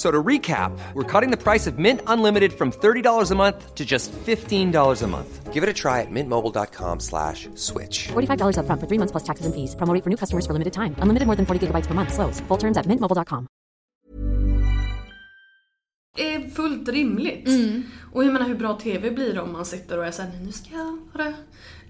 [0.00, 3.84] So to recap, we're cutting the price of Mint Unlimited from $30 a month to
[3.84, 5.52] just $15 a month.
[5.52, 8.08] Give it a try at mintmobile.com slash switch.
[8.08, 9.76] $45 upfront for three months plus taxes and fees.
[9.76, 10.94] Promo rate for new customers for limited time.
[11.04, 12.14] Unlimited more than 40 gigabytes per month.
[12.14, 12.40] Slows.
[12.48, 13.46] Full terms at mintmobile.com.
[16.16, 17.48] är fullt rimligt.
[17.48, 17.82] Mm.
[18.12, 20.70] Och jag menar hur bra TV blir om man sitter och är såhär, nu ska
[20.70, 21.34] jag vara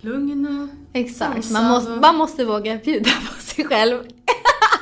[0.00, 1.50] lugn och Exakt.
[1.50, 4.02] Man måste, man måste våga bjuda på sig själv.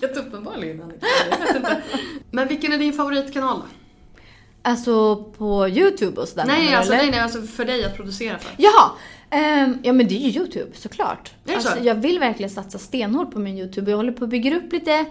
[0.00, 1.06] Vilket uppenbarligen Annika.
[2.30, 3.64] Men vilken är din favoritkanal då?
[4.62, 6.44] Alltså på YouTube och sådär.
[6.46, 7.02] Nej, alltså, eller?
[7.02, 8.50] nej, nej, alltså för dig att producera för.
[8.58, 8.90] Jaha!
[9.30, 11.32] Ehm, ja men det är ju YouTube såklart.
[11.44, 11.68] Är det så?
[11.68, 13.90] alltså, jag vill verkligen satsa stenhårt på min YouTube.
[13.90, 15.06] Jag håller på att bygga upp lite,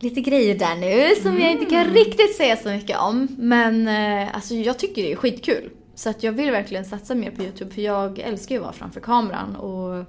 [0.00, 3.28] lite grejer där nu som jag inte kan riktigt säga så mycket om.
[3.38, 5.70] Men eh, alltså, jag tycker det är skitkul.
[5.94, 8.72] Så att jag vill verkligen satsa mer på YouTube för jag älskar ju att vara
[8.72, 9.56] framför kameran.
[9.56, 10.04] Och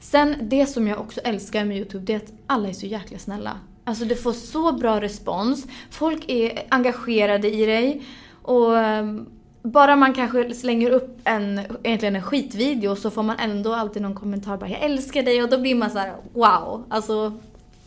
[0.00, 3.18] sen det som jag också älskar med YouTube det är att alla är så jäkla
[3.18, 3.60] snälla.
[3.84, 5.66] Alltså du får så bra respons.
[5.90, 8.02] Folk är engagerade i dig.
[8.42, 9.26] Och ehm,
[9.62, 14.14] bara man kanske slänger upp en, egentligen en skitvideo så får man ändå alltid någon
[14.14, 16.84] kommentar bara “Jag älskar dig” och då blir man så här: wow.
[16.88, 17.32] Alltså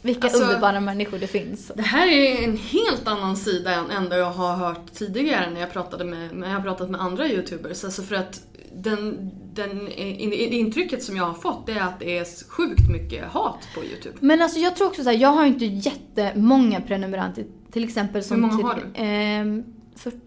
[0.01, 1.71] vilka Alltså- underbara människor det finns.
[1.75, 5.59] Det här är en helt annan sida än, än det jag har hört tidigare när
[5.59, 7.83] jag pratade med, när jag har pratat med andra youtubers.
[7.83, 8.41] Alltså för att
[8.83, 12.89] den, den in, in, intrycket som jag har fått det är att det är sjukt
[12.89, 14.17] mycket hat på youtube.
[14.19, 17.45] Men alltså jag tror också så här, jag har ju inte jättemånga prenumeranter.
[17.71, 19.03] Till exempel som Hur många till, har du?
[19.03, 19.63] Ehm,
[19.95, 20.19] 40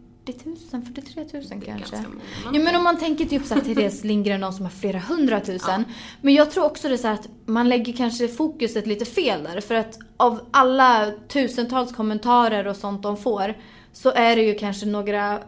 [0.72, 1.96] 000, 43 000 kanske.
[1.96, 2.58] många.
[2.58, 5.84] Ja men om man tänker typ såhär Therese Lindgren, någon som har flera hundratusen.
[6.20, 9.42] Men jag tror också det är så här att man lägger kanske fokuset lite fel
[9.42, 9.60] där.
[9.60, 13.54] För att av alla tusentals kommentarer och sånt de får
[13.92, 15.38] så är det ju kanske några,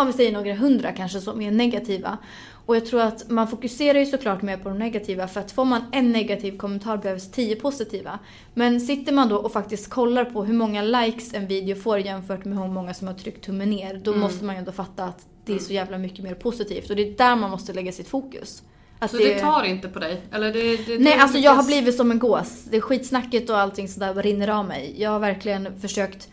[0.00, 2.18] om vi säger några hundra kanske som är negativa.
[2.66, 5.64] Och jag tror att man fokuserar ju såklart mer på de negativa för att får
[5.64, 8.18] man en negativ kommentar behövs tio positiva.
[8.54, 12.44] Men sitter man då och faktiskt kollar på hur många likes en video får jämfört
[12.44, 15.26] med hur många som har tryckt tummen ner, då måste man ju ändå fatta att
[15.44, 16.90] det är så jävla mycket mer positivt.
[16.90, 18.62] Och det är där man måste lägga sitt fokus.
[18.98, 20.20] Att Så det tar inte på dig?
[20.32, 22.64] Eller det, det, Nej, det alltså jag har blivit som en gås.
[22.64, 24.94] Det skitsnacket och allting sådär rinner av mig.
[24.98, 26.28] Jag har verkligen försökt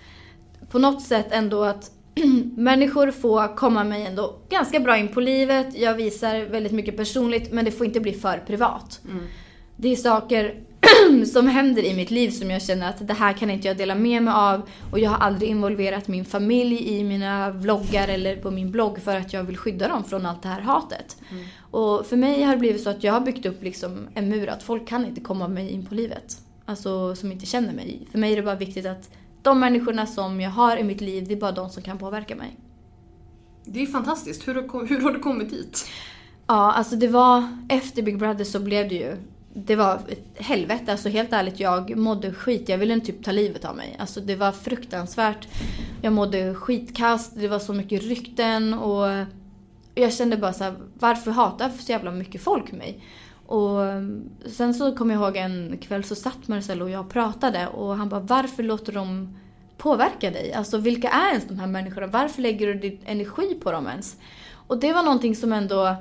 [0.69, 1.91] på något sätt ändå att
[2.56, 5.67] människor får komma mig ändå ganska bra in på livet.
[5.75, 9.01] Jag visar väldigt mycket personligt men det får inte bli för privat.
[9.75, 10.56] Det är saker
[11.34, 13.95] som händer i mitt liv som jag känner att det här kan inte jag dela
[13.95, 14.62] med mig av.
[14.91, 19.15] Och jag har aldrig involverat min familj i mina vloggar eller på min blogg för
[19.15, 21.17] att jag vill skydda dem från allt det här hatet.
[21.71, 24.49] Och för mig har det blivit så att jag har byggt upp liksom en mur
[24.49, 26.38] att folk kan inte komma mig in på livet.
[26.65, 28.08] Alltså som inte känner mig.
[28.12, 29.10] För mig är det bara viktigt att
[29.45, 32.36] de människorna som jag har i mitt liv, det är bara de som kan påverka
[32.36, 32.58] mig.
[33.65, 34.47] Det är fantastiskt.
[34.47, 35.88] Hur, har- hur har du kommit dit?
[36.47, 39.17] Ja, alltså det var efter Big Brother så blev det ju
[39.58, 41.60] det var ett helvete, alltså helt ärligt.
[41.60, 42.69] Jag mådde skit.
[42.69, 43.95] Jag ville typ ta livet av mig.
[43.99, 45.47] Alltså det var fruktansvärt.
[46.01, 49.25] Jag mådde skitkast, det var så mycket rykten och
[49.95, 53.03] jag kände bara så här, varför hatar så jävla mycket folk mig?
[53.45, 57.10] Och mm, sen så kom jag ihåg en kväll så satt Marcel och jag och
[57.10, 59.36] pratade och han bara, varför låter de
[59.77, 60.53] påverka dig?
[60.53, 62.08] Alltså vilka är ens de här människorna?
[62.08, 64.17] Varför lägger du din energi på dem ens?
[64.67, 65.95] Och det var någonting som ändå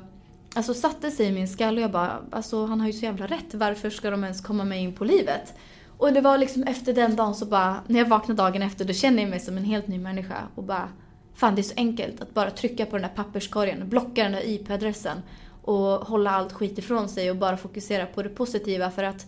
[0.54, 3.26] alltså, satte sig i min skalle och jag bara, alltså han har ju så jävla
[3.26, 3.54] rätt.
[3.54, 5.54] Varför ska de ens komma mig in på livet?
[5.98, 8.92] Och det var liksom efter den dagen så bara, när jag vaknade dagen efter, då
[8.92, 10.88] kände jag mig som en helt ny människa och bara,
[11.34, 14.32] fan det är så enkelt att bara trycka på den där papperskorgen, och blocka den
[14.32, 15.18] där IP-adressen
[15.64, 19.26] och hålla allt skit ifrån sig och bara fokusera på det positiva för att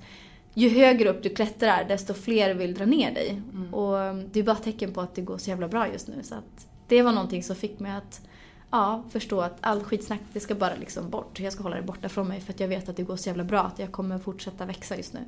[0.55, 3.42] ju högre upp du klättrar desto fler vill dra ner dig.
[3.72, 3.96] Och
[4.33, 6.14] det är bara tecken på att det går så jävla bra just nu.
[6.22, 8.20] Så att det var någonting som fick mig att
[8.70, 11.40] ja, förstå att all skitsnack det ska bara liksom bort.
[11.40, 13.29] Jag ska hålla det borta från mig för att jag vet att det går så
[13.29, 15.20] jävla bra att jag kommer fortsätta växa just nu.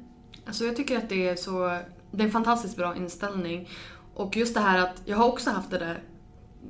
[0.44, 1.78] Alltså jag tycker att det är så...
[2.10, 3.68] Det är en fantastiskt bra inställning.
[4.14, 6.02] Och just det här att jag har också haft det där...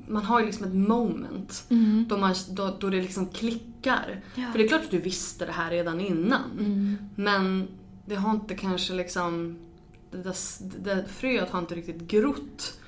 [0.06, 1.64] Man har ju liksom ett moment
[2.08, 4.20] då, man, då, då det liksom klickar.
[4.34, 4.52] Ja.
[4.52, 6.98] För det är klart att du visste det här redan innan.
[7.14, 7.68] Men
[8.06, 9.58] det har inte kanske liksom...
[10.10, 12.80] Det där, det där fröet har inte riktigt grott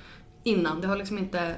[0.43, 0.81] innan.
[0.81, 1.55] Det har liksom inte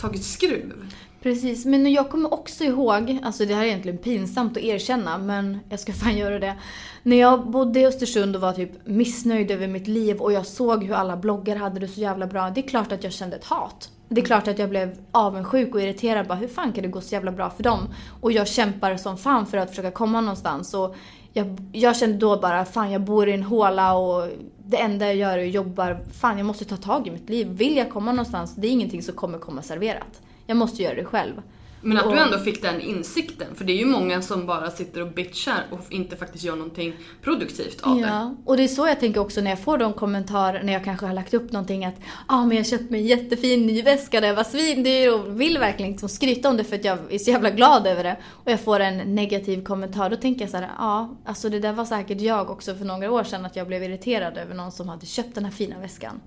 [0.00, 0.92] tagit skruv.
[1.22, 5.58] Precis, men jag kommer också ihåg, alltså det här är egentligen pinsamt att erkänna men
[5.68, 6.54] jag ska fan göra det.
[7.02, 10.84] När jag bodde i Östersund och var typ missnöjd över mitt liv och jag såg
[10.84, 12.50] hur alla bloggar hade det så jävla bra.
[12.50, 13.90] Det är klart att jag kände ett hat.
[14.08, 17.00] Det är klart att jag blev avundsjuk och irriterad bara hur fan kan det gå
[17.00, 17.88] så jävla bra för dem?
[18.20, 20.96] Och jag kämpar som fan för att försöka komma någonstans och
[21.32, 24.28] jag, jag kände då bara fan jag bor i en håla och
[24.66, 25.96] det enda jag gör är att jobba.
[26.12, 27.48] Fan jag måste ta tag i mitt liv.
[27.48, 30.20] Vill jag komma någonstans, det är ingenting som kommer komma serverat.
[30.46, 31.42] Jag måste göra det själv.
[31.84, 33.46] Men att du ändå fick den insikten.
[33.54, 36.96] För det är ju många som bara sitter och bitchar och inte faktiskt gör någonting
[37.22, 38.00] produktivt av det.
[38.00, 40.84] Ja, och det är så jag tänker också när jag får de kommentarer när jag
[40.84, 43.82] kanske har lagt upp någonting att ja ah, men jag köpte mig en jättefin ny
[43.82, 47.18] väska jag var svindyr och vill verkligen liksom skryta om det för att jag är
[47.18, 48.16] så jävla glad över det.
[48.30, 51.72] Och jag får en negativ kommentar då tänker jag så här, ja alltså det där
[51.72, 54.88] var säkert jag också för några år sedan att jag blev irriterad över någon som
[54.88, 56.20] hade köpt den här fina väskan.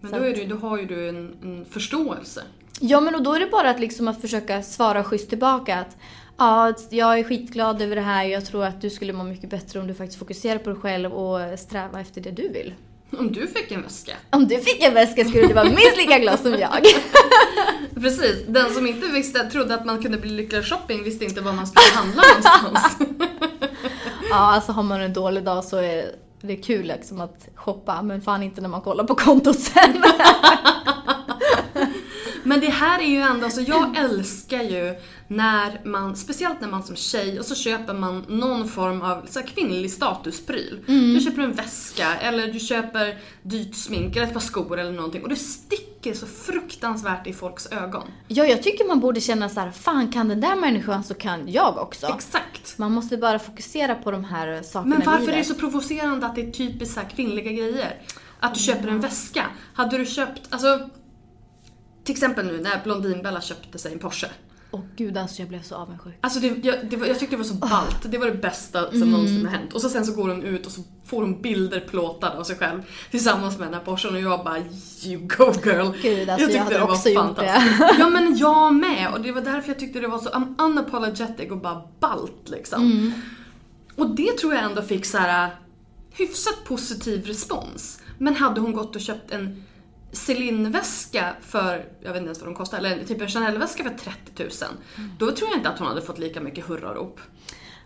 [0.00, 2.42] Men då, är du, då har ju du en, en förståelse.
[2.80, 5.96] Ja men och då är det bara att, liksom att försöka svara schysst tillbaka att
[6.36, 8.24] ja, jag är skitglad över det här.
[8.24, 11.12] Jag tror att du skulle må mycket bättre om du faktiskt fokuserar på dig själv
[11.12, 12.74] och sträva efter det du vill.
[13.18, 14.12] Om du fick en väska.
[14.30, 16.84] Om du fick en väska skulle du vara minst lika glad som jag.
[17.94, 21.52] Precis, den som inte visste, trodde att man kunde bli lyckligare shopping visste inte var
[21.52, 22.96] man skulle handla någonstans.
[24.30, 26.04] Ja, alltså har man en dålig dag så är
[26.40, 30.04] det kul liksom att shoppa, men fan inte när man kollar på kontot sen.
[32.42, 34.94] Men det här är ju ändå, alltså jag älskar ju
[35.28, 39.38] när man, speciellt när man som tjej, och så köper man någon form av så
[39.38, 40.84] här, kvinnlig statuspryl.
[40.86, 45.22] Du köper en väska eller du köper dyrt smink eller ett par skor eller någonting
[45.22, 48.02] och det sticker så fruktansvärt i folks ögon.
[48.28, 51.48] Ja, jag tycker man borde känna så här, fan kan den där människan så kan
[51.48, 52.06] jag också.
[52.06, 52.78] Exakt.
[52.78, 56.34] Man måste bara fokusera på de här sakerna Men varför är det så provocerande att
[56.34, 58.02] det är typiskt så här kvinnliga grejer?
[58.40, 59.46] Att du köper en väska.
[59.74, 60.90] Hade du köpt, alltså
[62.04, 64.28] till exempel nu när Blondinbella köpte sig en Porsche.
[64.74, 66.14] Åh gud alltså jag blev så avundsjuk.
[66.20, 67.96] Alltså det, jag, det var, jag tyckte det var så ballt.
[68.02, 69.72] Det var det bästa som någonsin har hänt.
[69.72, 72.56] Och så sen så går hon ut och så får hon bilder plåtade av sig
[72.56, 74.58] själb tillsammans med den här Porschen och jag bara
[75.04, 75.92] you go girl.
[76.02, 77.62] Gud, alltså, jag tyckte hade det var också gjort det.
[77.98, 81.50] Ja men jag med och det var därför jag tyckte det var så un- unapologetic
[81.50, 82.82] och bara ballt liksom.
[82.82, 83.12] Mm.
[83.96, 85.50] Och det tror jag ändå fick så här
[86.12, 88.00] hyfsat positiv respons.
[88.18, 89.64] Men hade hon gått och köpt en
[90.12, 94.42] Celine-väska för, jag vet inte ens vad de kostar, eller typ en Chanel-väska för 30
[94.42, 94.50] 000.
[94.96, 95.10] Mm.
[95.18, 97.20] Då tror jag inte att hon hade fått lika mycket hurrarop.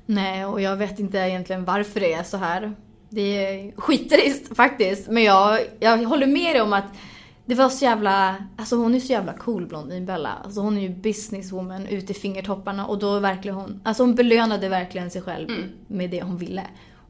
[0.06, 2.76] Nej, och jag vet inte egentligen varför det är så här.
[3.08, 5.08] Det är skittrist faktiskt.
[5.08, 6.86] Men jag, jag håller med dig om att
[7.44, 8.36] det var så jävla...
[8.56, 10.32] Alltså hon är så jävla cool Blondinbella.
[10.44, 13.80] Alltså hon är ju businesswoman ut i fingertopparna och då verkligen hon...
[13.84, 15.48] Alltså hon belönade verkligen sig själv
[15.86, 16.62] med det hon ville.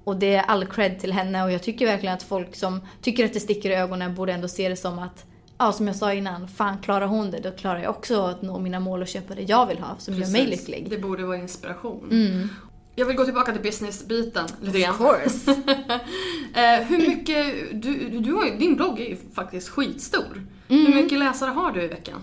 [0.06, 3.24] Och det är all cred till henne och jag tycker verkligen att folk som tycker
[3.24, 5.24] att det sticker i ögonen borde ändå se det som att
[5.58, 8.58] Ja, som jag sa innan, fan klarar hon det, då klarar jag också att nå
[8.58, 10.68] mina mål och köpa det jag vill ha, som gör mig Precis.
[10.68, 10.90] lycklig.
[10.90, 12.48] Det borde vara inspiration.
[12.94, 14.90] Jag vill gå tillbaka till businessbiten lite grann.
[14.90, 15.56] Of course.
[16.54, 17.46] Eh, hur mycket,
[17.82, 20.46] du, du har, din blogg är ju faktiskt skitstor.
[20.68, 20.86] Mm.
[20.86, 22.22] Hur mycket läsare har du i veckan?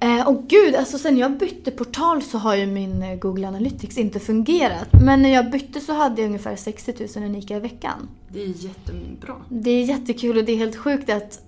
[0.00, 3.98] Eh, och gud, alltså sen jag bytte portal så har ju min eh, Google Analytics
[3.98, 4.88] inte fungerat.
[5.04, 8.08] Men när jag bytte så hade jag ungefär 60 000 unika i veckan.
[8.28, 9.34] Det är jättebra.
[9.48, 11.40] Det är jättekul och det är helt sjukt att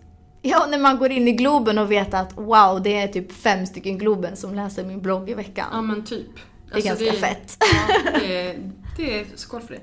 [0.43, 3.67] Ja, när man går in i Globen och vet att wow, det är typ fem
[3.67, 5.67] stycken Globen som läser min blogg i veckan.
[5.73, 6.27] Ja men typ.
[6.73, 7.57] det är ganska fett.
[7.61, 9.81] Ja, det, är, det är skål för det.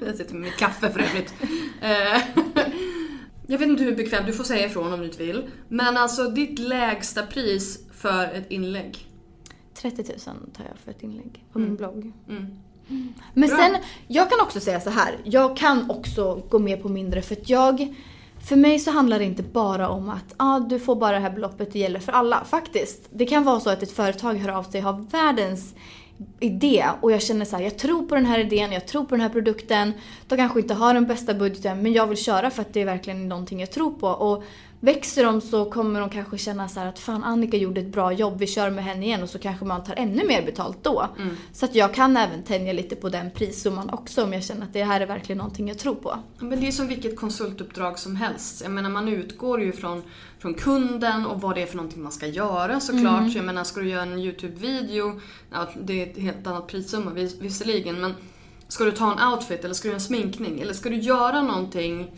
[0.06, 1.34] Jag sitter med mitt kaffe för övrigt.
[3.50, 5.50] Jag vet inte hur bekvämt, du får säga ifrån om du inte vill.
[5.68, 9.06] Men alltså ditt lägsta pris för ett inlägg?
[9.74, 10.18] 30 000
[10.56, 12.12] tar jag för ett inlägg på min blogg.
[12.28, 12.46] Mm.
[13.34, 13.58] Men Bra.
[13.58, 13.76] sen,
[14.06, 15.18] jag kan också säga så här.
[15.24, 17.94] Jag kan också gå med på mindre för att jag...
[18.48, 21.30] För mig så handlar det inte bara om att ah, du får bara det här
[21.30, 22.44] beloppet, det gäller för alla.
[22.44, 23.08] Faktiskt.
[23.10, 25.74] Det kan vara så att ett företag hör av sig, har världens
[26.40, 29.10] idé och jag känner så här, jag tror på den här idén, jag tror på
[29.10, 29.92] den här produkten.
[30.26, 32.84] De kanske inte har den bästa budgeten men jag vill köra för att det är
[32.84, 34.08] verkligen någonting jag tror på.
[34.08, 34.44] Och
[34.80, 38.12] växer de så kommer de kanske känna så här att fan Annika gjorde ett bra
[38.12, 41.08] jobb, vi kör med henne igen och så kanske man tar ännu mer betalt då.
[41.52, 44.72] Så att jag kan även tänja lite på den prissumman också om jag känner att
[44.72, 46.18] det här är verkligen någonting jag tror på.
[46.38, 48.62] Men det är som vilket konsultuppdrag som helst.
[48.62, 50.02] Jag menar man utgår ju från,
[50.38, 53.20] från kunden och vad det är för någonting man ska göra såklart.
[53.20, 53.32] Mm.
[53.32, 55.20] Jag menar ska du göra en YouTube-video,
[55.52, 58.14] ja, det är ett helt annat prissumma vis, visserligen men
[58.68, 61.42] ska du ta en outfit eller ska du göra en sminkning eller ska du göra
[61.42, 62.10] någonting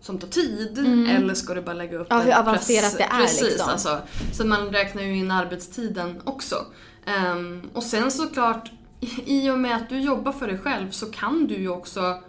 [0.00, 0.78] som tar tid
[1.08, 2.28] eller ska du bara lägga upp Mm.
[2.28, 3.68] Ja, hur avancerat det är, Precis, liksom.
[3.70, 3.98] alltså.
[4.32, 6.56] Så man räknar ju in arbetstiden också.
[7.06, 8.70] Ehm, och sen såklart,
[9.24, 12.20] i och med att du jobbar för dig själv så kan du ju också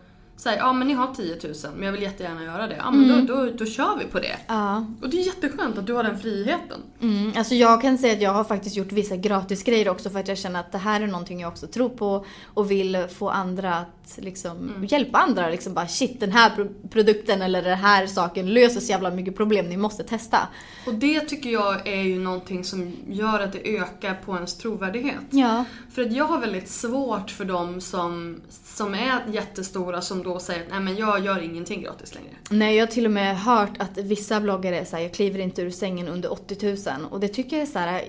[0.42, 2.76] säga ja men ni har 10 000 men jag vill jättegärna göra det.
[2.76, 4.38] Ja men då, då, då kör vi på det.
[4.48, 4.86] Ja.
[5.02, 6.82] Och det är jätteskönt att du har den friheten.
[7.02, 10.28] Mm, alltså jag kan säga att jag har faktiskt gjort vissa gratisgrejer också för att
[10.28, 13.76] jag känner att det här är någonting jag också tror på och vill få andra
[13.76, 15.50] att liksom hjälpa andra.
[15.50, 19.36] Liksom bara shit den här pro- produkten eller den här saken löser så jävla mycket
[19.38, 20.48] problem, ni måste testa.
[20.88, 25.16] Och det tycker jag är ju någonting som gör att det ökar på ens trovärdighet.
[25.30, 25.66] Ja.
[25.92, 30.62] För att jag har väldigt svårt för dem som, som är jättestora som då säger
[30.62, 32.30] att nej men jag gör ingenting gratis längre.
[32.50, 35.70] Nej, jag har till och med hört att vissa bloggare såhär, jag kliver inte ur
[35.72, 36.66] sängen under 80
[37.00, 38.02] 000 och det tycker jag är såhär,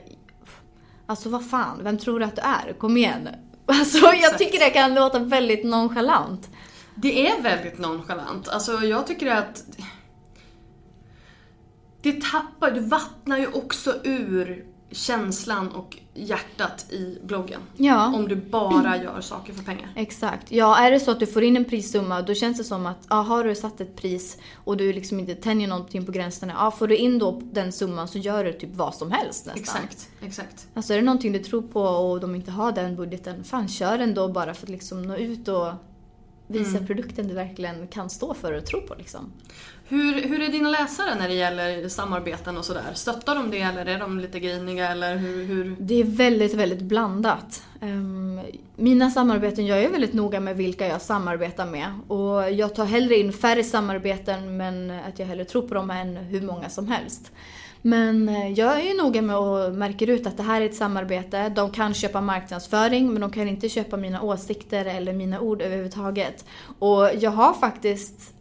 [1.06, 2.72] alltså vad fan, vem tror du att du är?
[2.78, 3.28] Kom igen.
[3.66, 4.38] Alltså jag Exakt.
[4.38, 6.50] tycker det kan låta väldigt nonchalant.
[6.94, 8.48] Det är väldigt nonchalant.
[8.48, 9.64] Alltså jag tycker att
[12.02, 17.60] det tappar, du vattnar ju också ur känslan och hjärtat i bloggen.
[17.76, 18.14] Ja.
[18.14, 19.92] Om du bara gör saker för pengar.
[19.96, 20.52] Exakt.
[20.52, 23.06] Ja, är det så att du får in en prissumma då känns det som att
[23.08, 26.52] ja, har du satt ett pris och du liksom inte tänjer någonting på gränserna.
[26.58, 29.62] Ja, får du in då den summan så gör du typ vad som helst nästan.
[29.62, 30.68] Exakt, exakt.
[30.74, 33.98] Alltså är det någonting du tror på och de inte har den budgeten, fan kör
[33.98, 35.72] ändå bara för att liksom nå ut och
[36.46, 39.32] visa produkten du verkligen kan stå för och tro på liksom.
[39.92, 42.82] Hur, hur är dina läsare när det gäller samarbeten och sådär?
[42.94, 45.44] Stöttar de det eller är de lite griniga eller hur?
[45.44, 45.76] hur?
[45.78, 47.62] Det är väldigt, väldigt blandat.
[47.80, 48.40] Ehm,
[48.76, 51.94] mina samarbeten, jag är väldigt noga med vilka jag samarbetar med.
[52.08, 56.16] Och jag tar hellre in färre samarbeten men att jag hellre tror på dem än
[56.16, 57.32] hur många som helst.
[57.82, 60.74] Men eh, jag är ju noga med att märka ut att det här är ett
[60.74, 61.48] samarbete.
[61.48, 66.44] De kan köpa marknadsföring men de kan inte köpa mina åsikter eller mina ord överhuvudtaget.
[66.78, 68.34] Och jag har faktiskt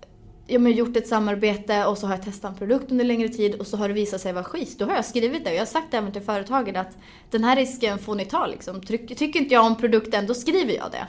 [0.52, 3.56] ja, men gjort ett samarbete och så har jag testat en produkt under längre tid
[3.56, 4.80] och så har det visat sig vara skit.
[4.80, 6.97] Då har jag skrivit det och jag har sagt även till företaget att
[7.30, 8.82] den här risken får ni ta liksom.
[8.82, 11.08] Tycker, tycker inte jag om produkten då skriver jag det.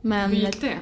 [0.00, 0.78] Men, Hur gick det?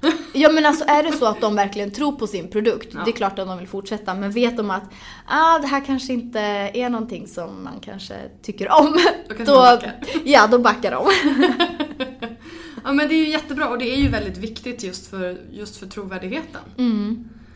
[0.34, 3.12] ja men alltså är det så att de verkligen tror på sin produkt, det är
[3.12, 4.14] klart att de vill fortsätta.
[4.14, 4.82] Men vet de att
[5.26, 6.40] ah, det här kanske inte
[6.74, 8.98] är någonting som man kanske tycker om.
[9.38, 9.92] Då backa.
[10.24, 11.06] ja, då backar de.
[12.88, 15.76] Ja men det är ju jättebra och det är ju väldigt viktigt just för, just
[15.76, 16.60] för trovärdigheten.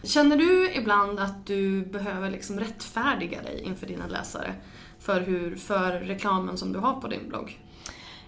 [0.02, 4.54] Känner du ibland att du behöver liksom rättfärdiga dig inför dina läsare?
[4.98, 7.60] För, hur, för reklamen som du har på din blogg?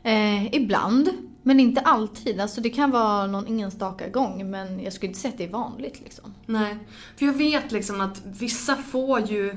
[0.03, 1.09] Eh, ibland,
[1.43, 2.41] men inte alltid.
[2.41, 5.53] Alltså det kan vara någon enstaka gång men jag skulle inte säga att det är
[5.53, 6.35] vanligt liksom.
[6.47, 6.79] Nej,
[7.17, 9.57] för jag vet liksom att vissa får ju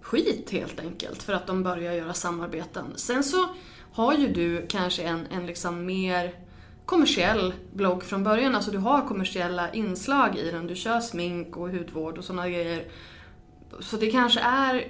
[0.00, 2.84] skit helt enkelt för att de börjar göra samarbeten.
[2.96, 3.48] Sen så
[3.92, 6.47] har ju du kanske en, en liksom mer
[6.88, 8.54] kommersiell blogg från början.
[8.54, 10.66] Alltså du har kommersiella inslag i den.
[10.66, 12.84] Du kör smink och hudvård och sådana grejer.
[13.80, 14.88] Så det kanske är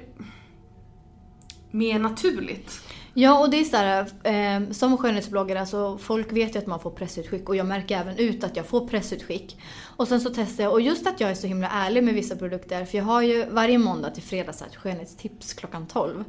[1.71, 2.81] mer naturligt.
[3.15, 6.91] Ja, och det är sådär, eh, som skönhetsbloggare, alltså folk vet ju att man får
[6.91, 9.61] pressutskick och jag märker även ut att jag får pressutskick.
[9.97, 12.37] Och sen så testar jag, och just att jag är så himla ärlig med vissa
[12.37, 16.25] produkter, för jag har ju varje måndag till fredag så här, ett skönhetstips klockan 12.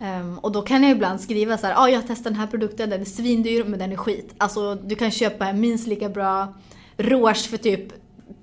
[0.00, 2.46] Ehm, och då kan jag ibland skriva så här, ah, jag har testat den här
[2.46, 4.34] produkten, den är svindyr men den är skit.
[4.38, 6.54] Alltså du kan köpa en minst lika bra
[6.96, 7.92] rouge för typ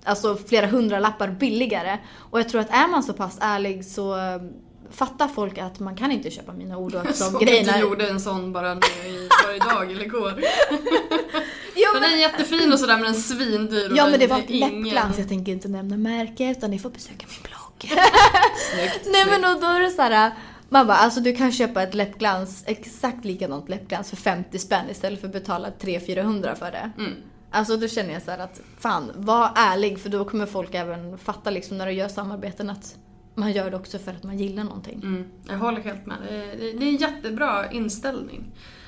[0.04, 1.98] alltså, flera hundra lappar billigare.
[2.18, 4.42] Och jag tror att är man så pass ärlig så eh,
[4.92, 7.80] fattar folk att man kan inte köpa mina ord och att de grejerna...
[7.80, 8.80] gjorde en sån bara nu
[9.10, 10.34] i, bara idag eller igår.
[11.78, 14.50] Ja, Den är jättefin och sådär men den är svindyr Ja men det var ett
[14.50, 18.00] ingen- läppglans, jag tänker inte nämna märke utan ni får besöka min blogg.
[18.00, 19.02] sak.
[19.06, 20.32] Nej men och då är det så här.
[20.76, 25.20] Man bara, alltså du kan köpa ett läppglans, exakt likadant läppglans för 50 spänn istället
[25.20, 26.92] för att betala 300-400 för det.
[26.98, 27.14] Mm.
[27.52, 31.50] Alltså då känner jag så att, fan, var ärlig för då kommer folk även fatta
[31.50, 32.98] liksom när du gör samarbeten att
[33.36, 35.02] man gör det också för att man gillar någonting.
[35.04, 36.18] Mm, jag håller helt med.
[36.30, 38.44] Det är, det är en jättebra inställning.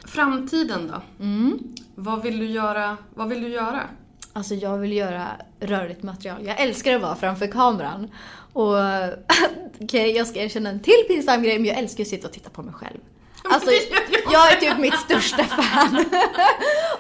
[0.06, 1.24] Framtiden då?
[1.24, 1.60] Mm.
[1.96, 2.98] Vad vill du göra?
[3.14, 3.82] Vad vill du göra?
[4.34, 5.28] Alltså jag vill göra
[5.60, 6.46] rörligt material.
[6.46, 8.08] Jag älskar att vara framför kameran.
[8.58, 8.76] Och
[9.82, 12.50] okej, jag ska erkänna en till pinsam grej, men jag älskar att sitta och titta
[12.50, 13.00] på mig själv.
[13.56, 13.72] Alltså,
[14.36, 15.92] jag är typ mitt största fan.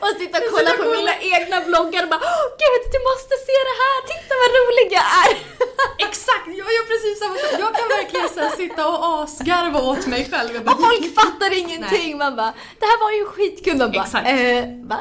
[0.04, 3.56] och sitta och kolla på mina egna vloggar och bara Åh, Gud, du måste se
[3.70, 3.98] det här!
[4.12, 5.32] Titta vad rolig jag är!
[6.08, 6.48] Exakt!
[6.62, 7.52] Jag gör precis samma sak.
[7.64, 10.50] Jag kan verkligen så här, sitta och asgarva åt mig själv.
[10.54, 12.18] Jag bara, Och folk fattar ingenting.
[12.18, 13.78] Man bara, det här var ju skitkul.
[13.78, 14.28] De bara, Exakt.
[14.28, 15.00] eh, va?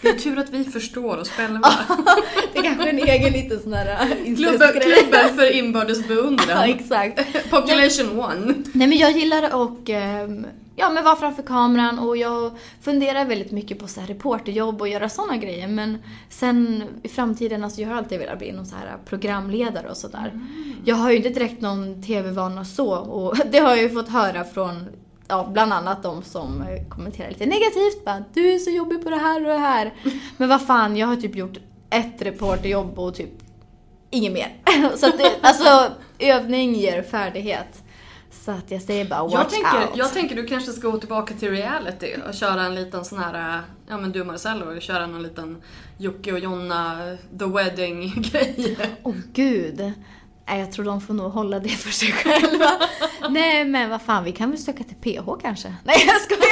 [0.00, 1.72] Det är tur att vi förstår oss själva.
[2.52, 6.64] det är kanske en egen liten sån här äh, Klubben, klubben för inbördes Ja, beundran.
[6.70, 7.20] exakt.
[7.50, 8.54] Population one.
[8.72, 13.52] Nej men jag gillar att ehm, ja, men vara framför kameran och jag funderar väldigt
[13.52, 15.68] mycket på så här reporterjobb och göra sådana grejer.
[15.68, 15.98] Men
[16.28, 20.40] sen i framtiden, alltså jag har alltid velat bli någon så här programledare och sådär.
[20.84, 24.44] Jag har ju inte direkt någon TV-vana så och det har jag ju fått höra
[24.44, 24.86] från
[25.28, 28.04] Ja, bland annat de som eh, kommenterar lite negativt.
[28.04, 29.94] Bara, du är så jobbig på det här och det här.
[30.36, 31.58] Men vad fan, jag har typ gjort
[31.90, 33.30] ett reporterjobb och typ
[34.10, 34.56] inget mer.
[34.96, 37.82] Så att det, alltså, övning ger färdighet.
[38.30, 39.96] Så att jag säger bara watch Jag tänker, out.
[39.96, 43.62] jag tänker du kanske ska gå tillbaka till reality och köra en liten sån här,
[43.88, 45.62] ja men du Marcello, och köra någon liten
[45.98, 48.78] Jocke och Jonna the wedding grej.
[49.02, 49.92] Åh gud.
[50.48, 52.70] Nej, jag tror de får nog hålla det för sig själva.
[53.30, 55.68] Nej, men vad fan, vi kan väl söka till PH kanske?
[55.84, 56.46] Nej, jag skojar.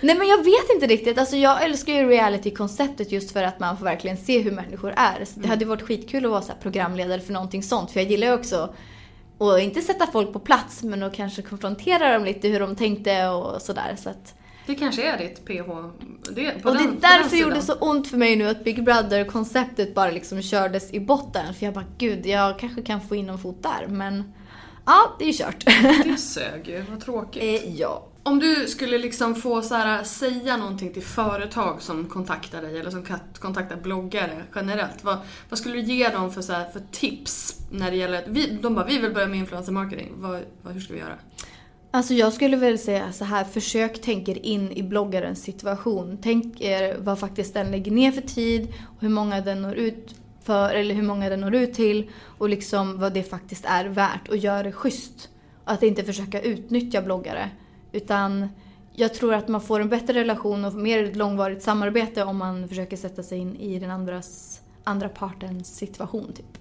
[0.00, 1.18] Nej, men jag vet inte riktigt.
[1.18, 5.24] Alltså, jag älskar ju reality-konceptet just för att man får verkligen se hur människor är.
[5.24, 7.90] Så det hade ju varit skitkul att vara så programledare för någonting sånt.
[7.90, 8.74] För jag gillar ju också
[9.38, 13.28] att inte sätta folk på plats, men att kanske konfrontera dem lite hur de tänkte
[13.28, 13.96] och sådär.
[13.98, 14.34] Så att,
[14.66, 15.70] Det kanske är ditt PH.
[16.30, 18.84] Det, och den, det är därför det gjorde så ont för mig nu att Big
[18.84, 21.54] Brother-konceptet bara liksom kördes i botten.
[21.54, 23.86] För jag bara, gud, jag kanske kan få in en fot där.
[23.86, 24.32] Men
[24.86, 25.64] ja, det är kört.
[26.04, 27.42] Det sög ju, vad tråkigt.
[27.42, 28.08] Eh, ja.
[28.22, 32.78] Om du skulle liksom få så här, äh, säga någonting till företag som kontaktar dig
[32.78, 33.04] eller som
[33.38, 35.04] kontaktar bloggare generellt.
[35.04, 38.28] Vad, vad skulle du ge dem för, så här, för tips när det gäller att
[38.28, 40.12] vi, de bara vi vill börja med influencer marketing.
[40.16, 41.18] Vad, vad, hur ska vi göra?
[41.90, 46.18] Alltså jag skulle väl säga så här, försök tänka er in i bloggarens situation.
[46.22, 50.14] Tänk er vad faktiskt den lägger ner för tid och hur många den når ut
[50.42, 54.28] för, eller hur många den når ut till och liksom vad det faktiskt är värt
[54.28, 55.28] och gör det schysst.
[55.64, 57.50] Att inte försöka utnyttja bloggare.
[57.92, 58.48] Utan
[58.92, 62.96] jag tror att man får en bättre relation och mer långvarigt samarbete om man försöker
[62.96, 66.58] sätta sig in i den andras, andra partens situation typ.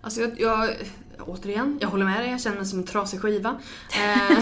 [0.00, 0.70] Alltså jag, jag,
[1.20, 3.56] återigen, jag håller med dig, jag känner mig som en trasig skiva.
[3.96, 4.38] Eh,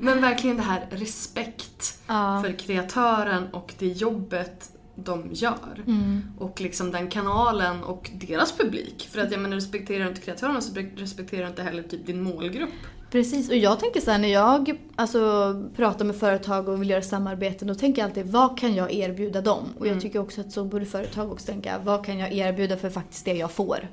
[0.00, 2.42] men verkligen det här respekt Ja.
[2.44, 5.82] för kreatören och det jobbet de gör.
[5.86, 6.22] Mm.
[6.38, 9.08] Och liksom den kanalen och deras publik.
[9.12, 12.22] För att jag menar, respekterar du inte kreatörerna så respekterar du inte heller typ din
[12.22, 12.70] målgrupp.
[13.14, 15.20] Precis, och jag tänker så här när jag alltså,
[15.76, 19.40] pratar med företag och vill göra samarbeten då tänker jag alltid vad kan jag erbjuda
[19.40, 19.64] dem?
[19.78, 22.90] Och jag tycker också att så borde företag också tänka vad kan jag erbjuda för
[22.90, 23.88] faktiskt det jag får?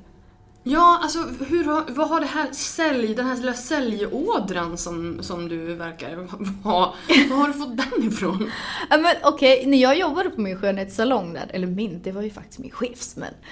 [0.64, 5.48] Ja, alltså hur, har- vad har det här sälj, den här lilla säljådran som, som
[5.48, 6.16] du verkar
[6.64, 6.94] ha,
[7.30, 8.50] var har du fått den ifrån?
[8.90, 12.30] Ja men okej, när jag jobbade på min skönhetssalong där, eller min, det var ju
[12.30, 13.34] faktiskt min chefs men.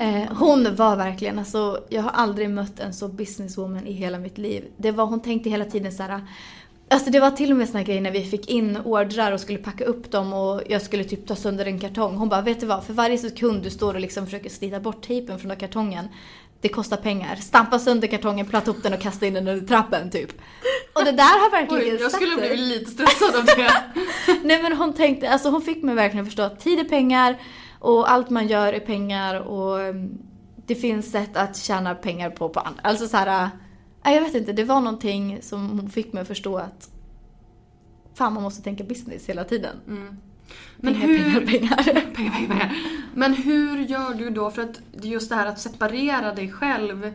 [0.00, 4.38] Eh, hon var verkligen, alltså jag har aldrig mött en så businesswoman i hela mitt
[4.38, 4.64] liv.
[4.76, 6.20] Det var, hon tänkte hela tiden så här.
[6.90, 9.58] Alltså det var till och med såna grejer när vi fick in ordrar och skulle
[9.58, 12.16] packa upp dem och jag skulle typ ta sönder en kartong.
[12.16, 12.84] Hon bara, vet du vad?
[12.84, 16.08] För varje sekund du står och liksom försöker slita bort tejpen från den kartongen.
[16.60, 17.36] Det kostar pengar.
[17.36, 20.32] Stampa sönder kartongen, platta upp den och kasta in den under trappen typ.
[20.94, 22.48] Och det där har verkligen Oj, jag skulle sig.
[22.48, 23.72] bli lite stressad av det.
[24.44, 27.36] Nej men hon tänkte, alltså hon fick mig verkligen förstå att tid är pengar
[27.78, 30.18] och allt man gör är pengar och um,
[30.66, 32.80] det finns sätt att tjäna pengar på på andra.
[32.82, 33.50] Alltså så här,
[34.04, 36.90] äh, jag vet inte, det var någonting som hon fick mig att förstå att
[38.14, 39.76] fan man måste tänka business hela tiden.
[40.76, 42.12] Men pengar, hur- pengar, pengar.
[42.14, 42.76] Pengar, pengar.
[43.14, 47.12] Men hur gör du då för att just det här att separera dig själv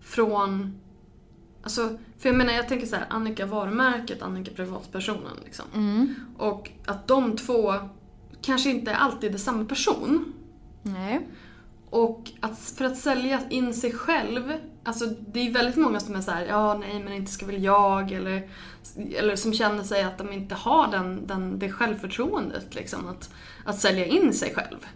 [0.00, 0.74] från...
[1.62, 5.64] Alltså, för jag menar jag tänker så här, Annika varumärket, Annika privatpersonen liksom.
[6.38, 7.74] Och att de två
[8.42, 10.32] kanske inte alltid är samma person.
[10.82, 11.28] Nej.
[11.90, 14.52] Och att, för att sälja in sig själv,
[14.84, 17.64] alltså det är väldigt många som är så här, ja nej men inte ska väl
[17.64, 18.48] jag, eller,
[19.18, 23.30] eller som känner sig att de inte har den, den, det självförtroendet liksom, att,
[23.64, 24.86] att sälja in sig själv.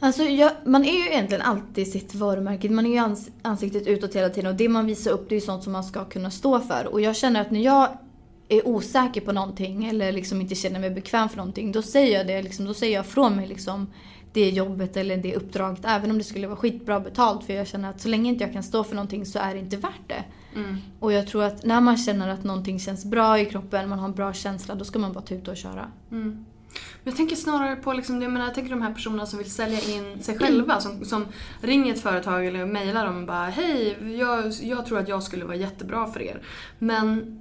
[0.00, 2.70] Alltså jag, man är ju egentligen alltid sitt varumärke.
[2.70, 5.40] Man är ju ans ansiktet utåt hela tiden och det man visar upp det är
[5.40, 6.86] ju sånt som man ska kunna stå för.
[6.86, 7.98] Och jag känner att när jag
[8.48, 12.26] är osäker på någonting eller liksom inte känner mig bekväm för någonting, då säger jag
[12.26, 12.42] det.
[12.42, 13.86] Liksom, då säger jag från mig liksom
[14.38, 15.80] det jobbet eller det uppdraget.
[15.84, 17.44] Även om det skulle vara skitbra betalt.
[17.44, 19.60] För jag känner att så länge inte jag kan stå för någonting så är det
[19.60, 20.24] inte värt det.
[20.54, 20.76] Mm.
[21.00, 24.08] Och jag tror att när man känner att någonting känns bra i kroppen, man har
[24.08, 25.90] en bra känsla, då ska man bara tuta och köra.
[27.02, 29.50] Men jag tänker snarare på liksom, jag menar, jag tänker de här personerna som vill
[29.50, 30.80] sälja in sig själva.
[30.80, 31.26] Som, som
[31.60, 35.44] ringer ett företag eller mejlar dem och bara Hej, jag, jag tror att jag skulle
[35.44, 36.42] vara jättebra för er.
[36.78, 37.38] Men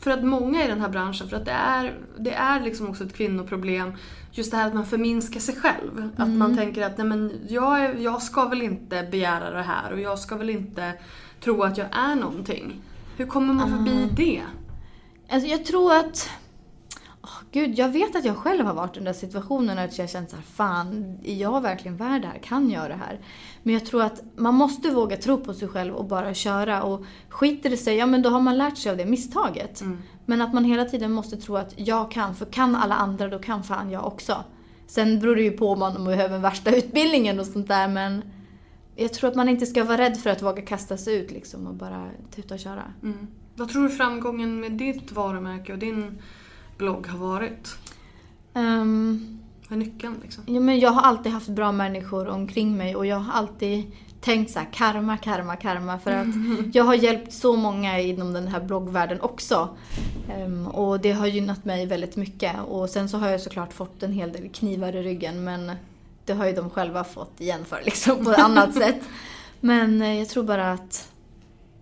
[0.00, 3.04] för att många i den här branschen, för att det är, det är liksom också
[3.04, 3.92] ett kvinnoproblem,
[4.38, 6.10] just det här att man förminskar sig själv.
[6.16, 9.92] Att man tänker att nej men jag, är, jag ska väl inte begära det här
[9.92, 10.92] och jag ska väl inte
[11.40, 12.82] tro att jag är någonting.
[13.16, 14.42] Hur kommer man förbi det?
[15.28, 16.30] Alltså jag tror att...
[17.22, 20.10] Åh, Gud, jag vet att jag själv har varit i den där situationen att jag
[20.10, 22.38] känt såhär, fan, är jag verkligen värd det här?
[22.38, 23.20] Kan jag det här?
[23.68, 26.82] Men jag tror att man måste våga tro på sig själv och bara köra.
[26.82, 29.82] Och skiter det sig, ja men då har man lärt sig av det misstaget.
[30.26, 33.38] Men att man hela tiden måste tro att jag kan, för kan alla andra då
[33.38, 34.44] kan fan jag också.
[34.86, 38.22] Sen beror det ju på om man behöver värsta utbildningen och sånt där men
[38.96, 41.66] jag tror att man inte ska vara rädd för att våga kasta sig ut liksom
[41.66, 42.82] och bara tuta och köra.
[43.54, 46.22] Vad tror du framgången med ditt varumärke och din
[46.78, 47.76] blogg har varit?
[48.54, 49.37] Ehm,
[49.68, 50.44] Vad är nyckeln liksom?
[50.46, 54.50] Ja, men jag har alltid haft bra människor omkring mig och jag har alltid tänkt
[54.50, 55.98] så här, karma, karma, karma.
[55.98, 56.26] För att
[56.74, 59.68] jag har hjälpt så många inom den här bloggvärlden också.
[60.28, 62.56] Ehm, och det har gynnat mig väldigt mycket.
[62.68, 65.72] Och sen så har jag såklart fått en hel del knivar i ryggen men
[66.24, 69.00] det har ju de själva fått igen för liksom på ett annat sätt.
[69.60, 71.12] Men eh, jag tror bara att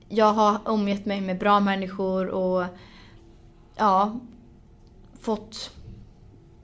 [0.08, 2.64] jag har omgett mig med bra människor och
[3.76, 4.20] ja,
[5.20, 5.70] fått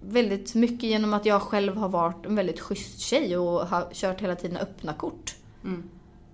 [0.03, 4.21] väldigt mycket genom att jag själv har varit en väldigt schysst tjej och har kört
[4.21, 5.37] hela tiden öppna kort.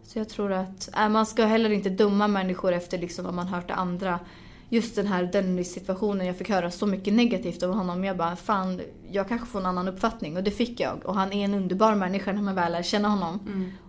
[0.02, 3.46] Så jag tror att äh, man ska heller inte döma människor efter liksom vad man
[3.46, 4.20] hört av andra.
[4.68, 8.04] Just den här Dennis-situationen, jag fick höra så mycket negativt om honom.
[8.04, 10.36] Jag bara, fan, jag kanske får en annan uppfattning.
[10.36, 11.06] Och det fick jag.
[11.06, 13.40] Och han är en underbar människa när man väl lär känna honom.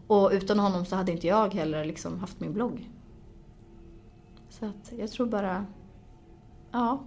[0.07, 2.89] Och utan honom så hade inte jag heller liksom haft min blogg.
[4.49, 5.65] Så att jag tror bara,
[6.71, 7.03] ja,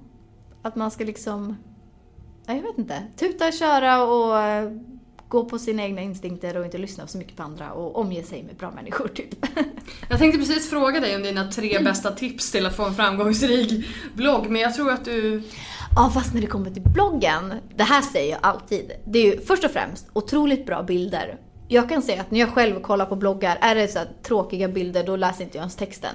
[0.63, 1.57] att man ska liksom,
[2.47, 4.71] jag vet inte, tuta, köra och eh,
[5.33, 8.43] gå på sina egna instinkter och inte lyssna så mycket på andra och omge sig
[8.43, 9.47] med bra människor typ.
[10.09, 13.87] Jag tänkte precis fråga dig om dina tre bästa tips till att få en framgångsrik
[14.15, 15.43] blogg, men jag tror att du...
[15.97, 18.93] Ja, fast när det kommer till bloggen, det här säger jag alltid.
[19.07, 21.39] Det är ju först och främst otroligt bra bilder.
[21.69, 25.05] Jag kan säga att när jag själv kollar på bloggar, är det så tråkiga bilder,
[25.05, 26.15] då läser inte jag ens texten.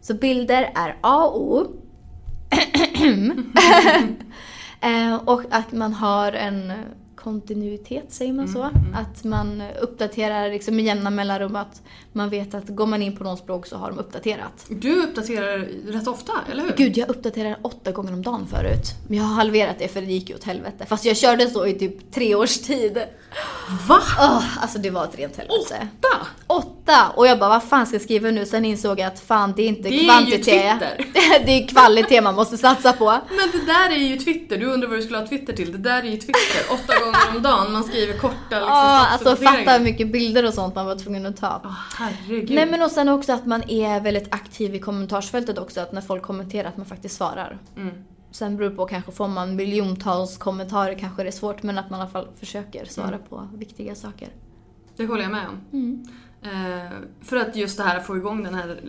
[0.00, 1.66] Så bilder är A och O.
[4.82, 6.72] Eh, och att man har en
[7.24, 8.62] kontinuitet, säger man så?
[8.94, 13.24] Att man uppdaterar liksom med jämna mellanrum, att man vet att går man in på
[13.24, 14.66] någons blogg så har de uppdaterat.
[14.68, 15.58] Du uppdaterar
[15.92, 16.72] rätt ofta, eller hur?
[16.76, 18.86] Gud, jag uppdaterar åtta gånger om dagen förut.
[19.08, 20.86] Men jag har halverat det för det gick ju åt helvete.
[20.88, 22.98] Fast jag körde så i typ tre års tid.
[23.88, 24.00] Va?
[24.18, 25.88] Åh, alltså det var ett rent helvete.
[26.06, 26.26] Åtta?
[26.46, 27.12] Åtta!
[27.16, 28.46] Och jag bara, vad fan ska jag skriva nu?
[28.46, 30.44] Sen insåg jag att fan, det är inte Det är ju kvantitet.
[30.44, 31.06] Twitter.
[31.46, 33.04] det är kvalitet man måste satsa på.
[33.28, 35.72] Men det där är ju Twitter, du undrar vad du skulle ha Twitter till.
[35.72, 37.72] Det där är ju Twitter, åtta gånger om dagen.
[37.72, 41.26] Man skriver korta liksom, Ja, alltså fatta hur mycket bilder och sånt man var tvungen
[41.26, 41.60] att ta.
[41.64, 42.50] Åh, herregud.
[42.50, 46.00] Nej men och sen också att man är väldigt aktiv i kommentarsfältet också, att när
[46.00, 47.58] folk kommenterar att man faktiskt svarar.
[47.76, 47.94] Mm.
[48.30, 51.90] Sen beror det på, kanske får man miljontals kommentarer kanske det är svårt, men att
[51.90, 53.20] man i alla fall försöker svara Mm.
[53.28, 54.28] på viktiga saker.
[54.96, 55.60] Det håller jag med om.
[55.72, 56.08] Mm.
[56.42, 56.92] Eh,
[57.22, 58.80] för att just det här att få igång den här,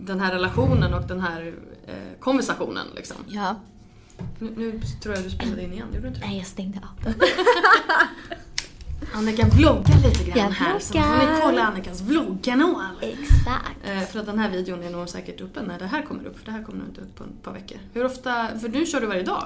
[0.00, 1.54] den här relationen och den här
[1.86, 3.16] eh, konversationen liksom.
[3.26, 3.54] Ja.
[4.38, 6.26] Nu, tror jag du spelade in igen, gjorde du inte det?
[6.26, 7.14] Nej, jag stängde av den.
[9.14, 11.40] Annika vloggar lite grann Jag här så får ni vloggar.
[11.40, 12.94] kolla Annikas vloggkanal.
[13.00, 13.78] Exakt.
[13.84, 16.38] Eh, för att den här videon är nog säkert uppe när det här kommer upp,
[16.38, 17.78] för det här kommer nog inte ut på ett par veckor.
[17.92, 19.44] Hur ofta, för nu kör du varje dag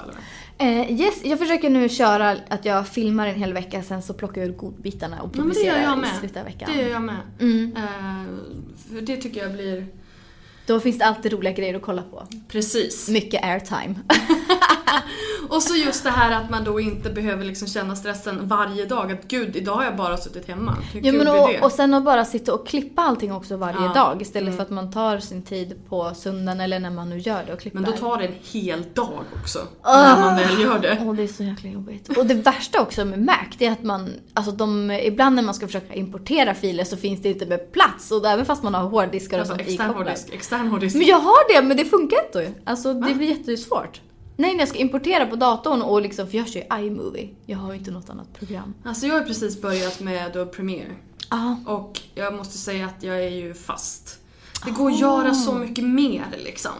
[0.58, 0.80] eller?
[0.82, 4.40] Eh, yes, jag försöker nu köra att jag filmar en hel vecka, sen så plockar
[4.40, 6.70] jag ur godbitarna och Ja, publicerar jag i slutet av veckan.
[6.76, 7.16] Det gör jag med.
[7.40, 7.76] Mm.
[7.76, 7.82] Eh,
[8.92, 9.86] för det tycker jag blir
[10.66, 12.26] Då finns det alltid roliga grejer att kolla på.
[12.48, 13.08] precis.
[13.08, 13.94] Mycket airtime.
[15.48, 19.12] Och så just det här att man då inte behöver liksom känna stressen varje dag.
[19.12, 20.76] Att gud, idag har jag bara suttit hemma.
[20.92, 23.82] Hur Ja, men och, och sen att bara sitta och klippa allting också varje Ja.
[23.82, 23.94] Mm.
[23.94, 27.44] dag istället för att man tar sin tid på söndagen eller när man nu gör
[27.46, 27.80] det och klipper.
[27.80, 29.58] Men då tar det en hel dag också.
[29.84, 30.98] När man väl gör det.
[31.00, 32.18] Åh, det är så jäkla jobbigt.
[32.18, 35.54] Och det värsta också med Mac, det är att man, alltså de, ibland när man
[35.54, 38.10] ska försöka importera filer så finns det inte med plats.
[38.10, 40.96] Och även fast man har hårddiskar och Alltså sånt extern hårddisk, extern hårddisk.
[40.96, 42.52] Men jag har det, men det funkar inte.
[42.64, 44.00] Alltså det blir jättesvårt.
[44.40, 47.28] Nej, när jag ska importera på datorn och liksom, för jag kör ju iMovie.
[47.46, 48.74] Jag har ju inte något annat program.
[48.84, 50.94] Alltså jag har precis börjat med Adobe Premiere.
[51.30, 51.60] Ja.
[51.66, 54.18] Och jag måste säga att jag är ju fast.
[54.64, 56.72] Det går att göra så mycket mer liksom.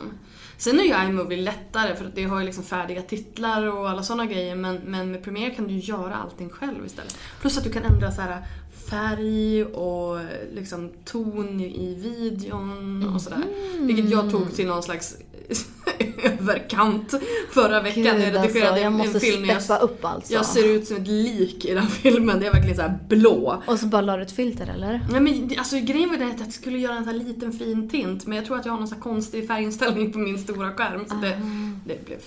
[0.59, 4.03] Sen är ju iMovie lättare för att det har ju liksom färdiga titlar och alla
[4.03, 7.19] sådana grejer men, men med Premiere kan du göra allting själv istället.
[7.41, 8.43] Plus att du kan ändra så här
[8.91, 10.19] färg och
[10.55, 13.43] liksom ton i videon och sådär.
[13.79, 15.17] Vilket jag tog till någon slags
[16.23, 17.15] överkant
[17.51, 18.03] förra veckan.
[18.03, 19.61] Gud, när jag redigerade alltså, jag måste en film.
[19.61, 20.33] steppa upp alltså.
[20.33, 22.41] Jag ser ut som ett lik i den filmen.
[22.41, 23.63] Det är verkligen så här blå.
[23.67, 25.01] Och så bara la du ett filter eller?
[25.11, 27.53] Nej men det- alltså grejen var den att jag skulle göra en sån här liten
[27.53, 30.39] fin tint men jag tror att jag har någon sån här konstig färginställning på min
[30.39, 31.41] stora skärm så det,
[31.87, 32.19] det blev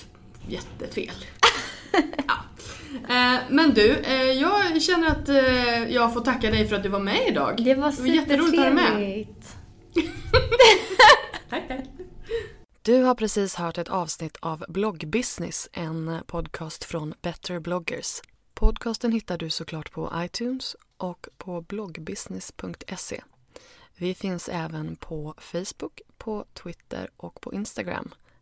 [0.47, 1.11] jättefel.
[2.27, 2.33] ja.
[3.09, 6.89] Eh, men du, eh, jag känner att eh, jag får tacka dig för att du
[6.89, 7.63] var med idag.
[7.63, 8.85] Det var det var jätteroligt att ha dig med.
[8.85, 9.55] supertrevligt.
[11.49, 11.85] Tack, tack.
[12.81, 18.21] Du har precis hört ett avsnitt av Bloggbusiness, en podcast från Better bloggers.
[18.53, 23.21] Podcasten hittar du såklart på iTunes och på bloggbusiness.se.
[23.97, 28.13] Vi finns även på Facebook, på Twitter och på Instagram,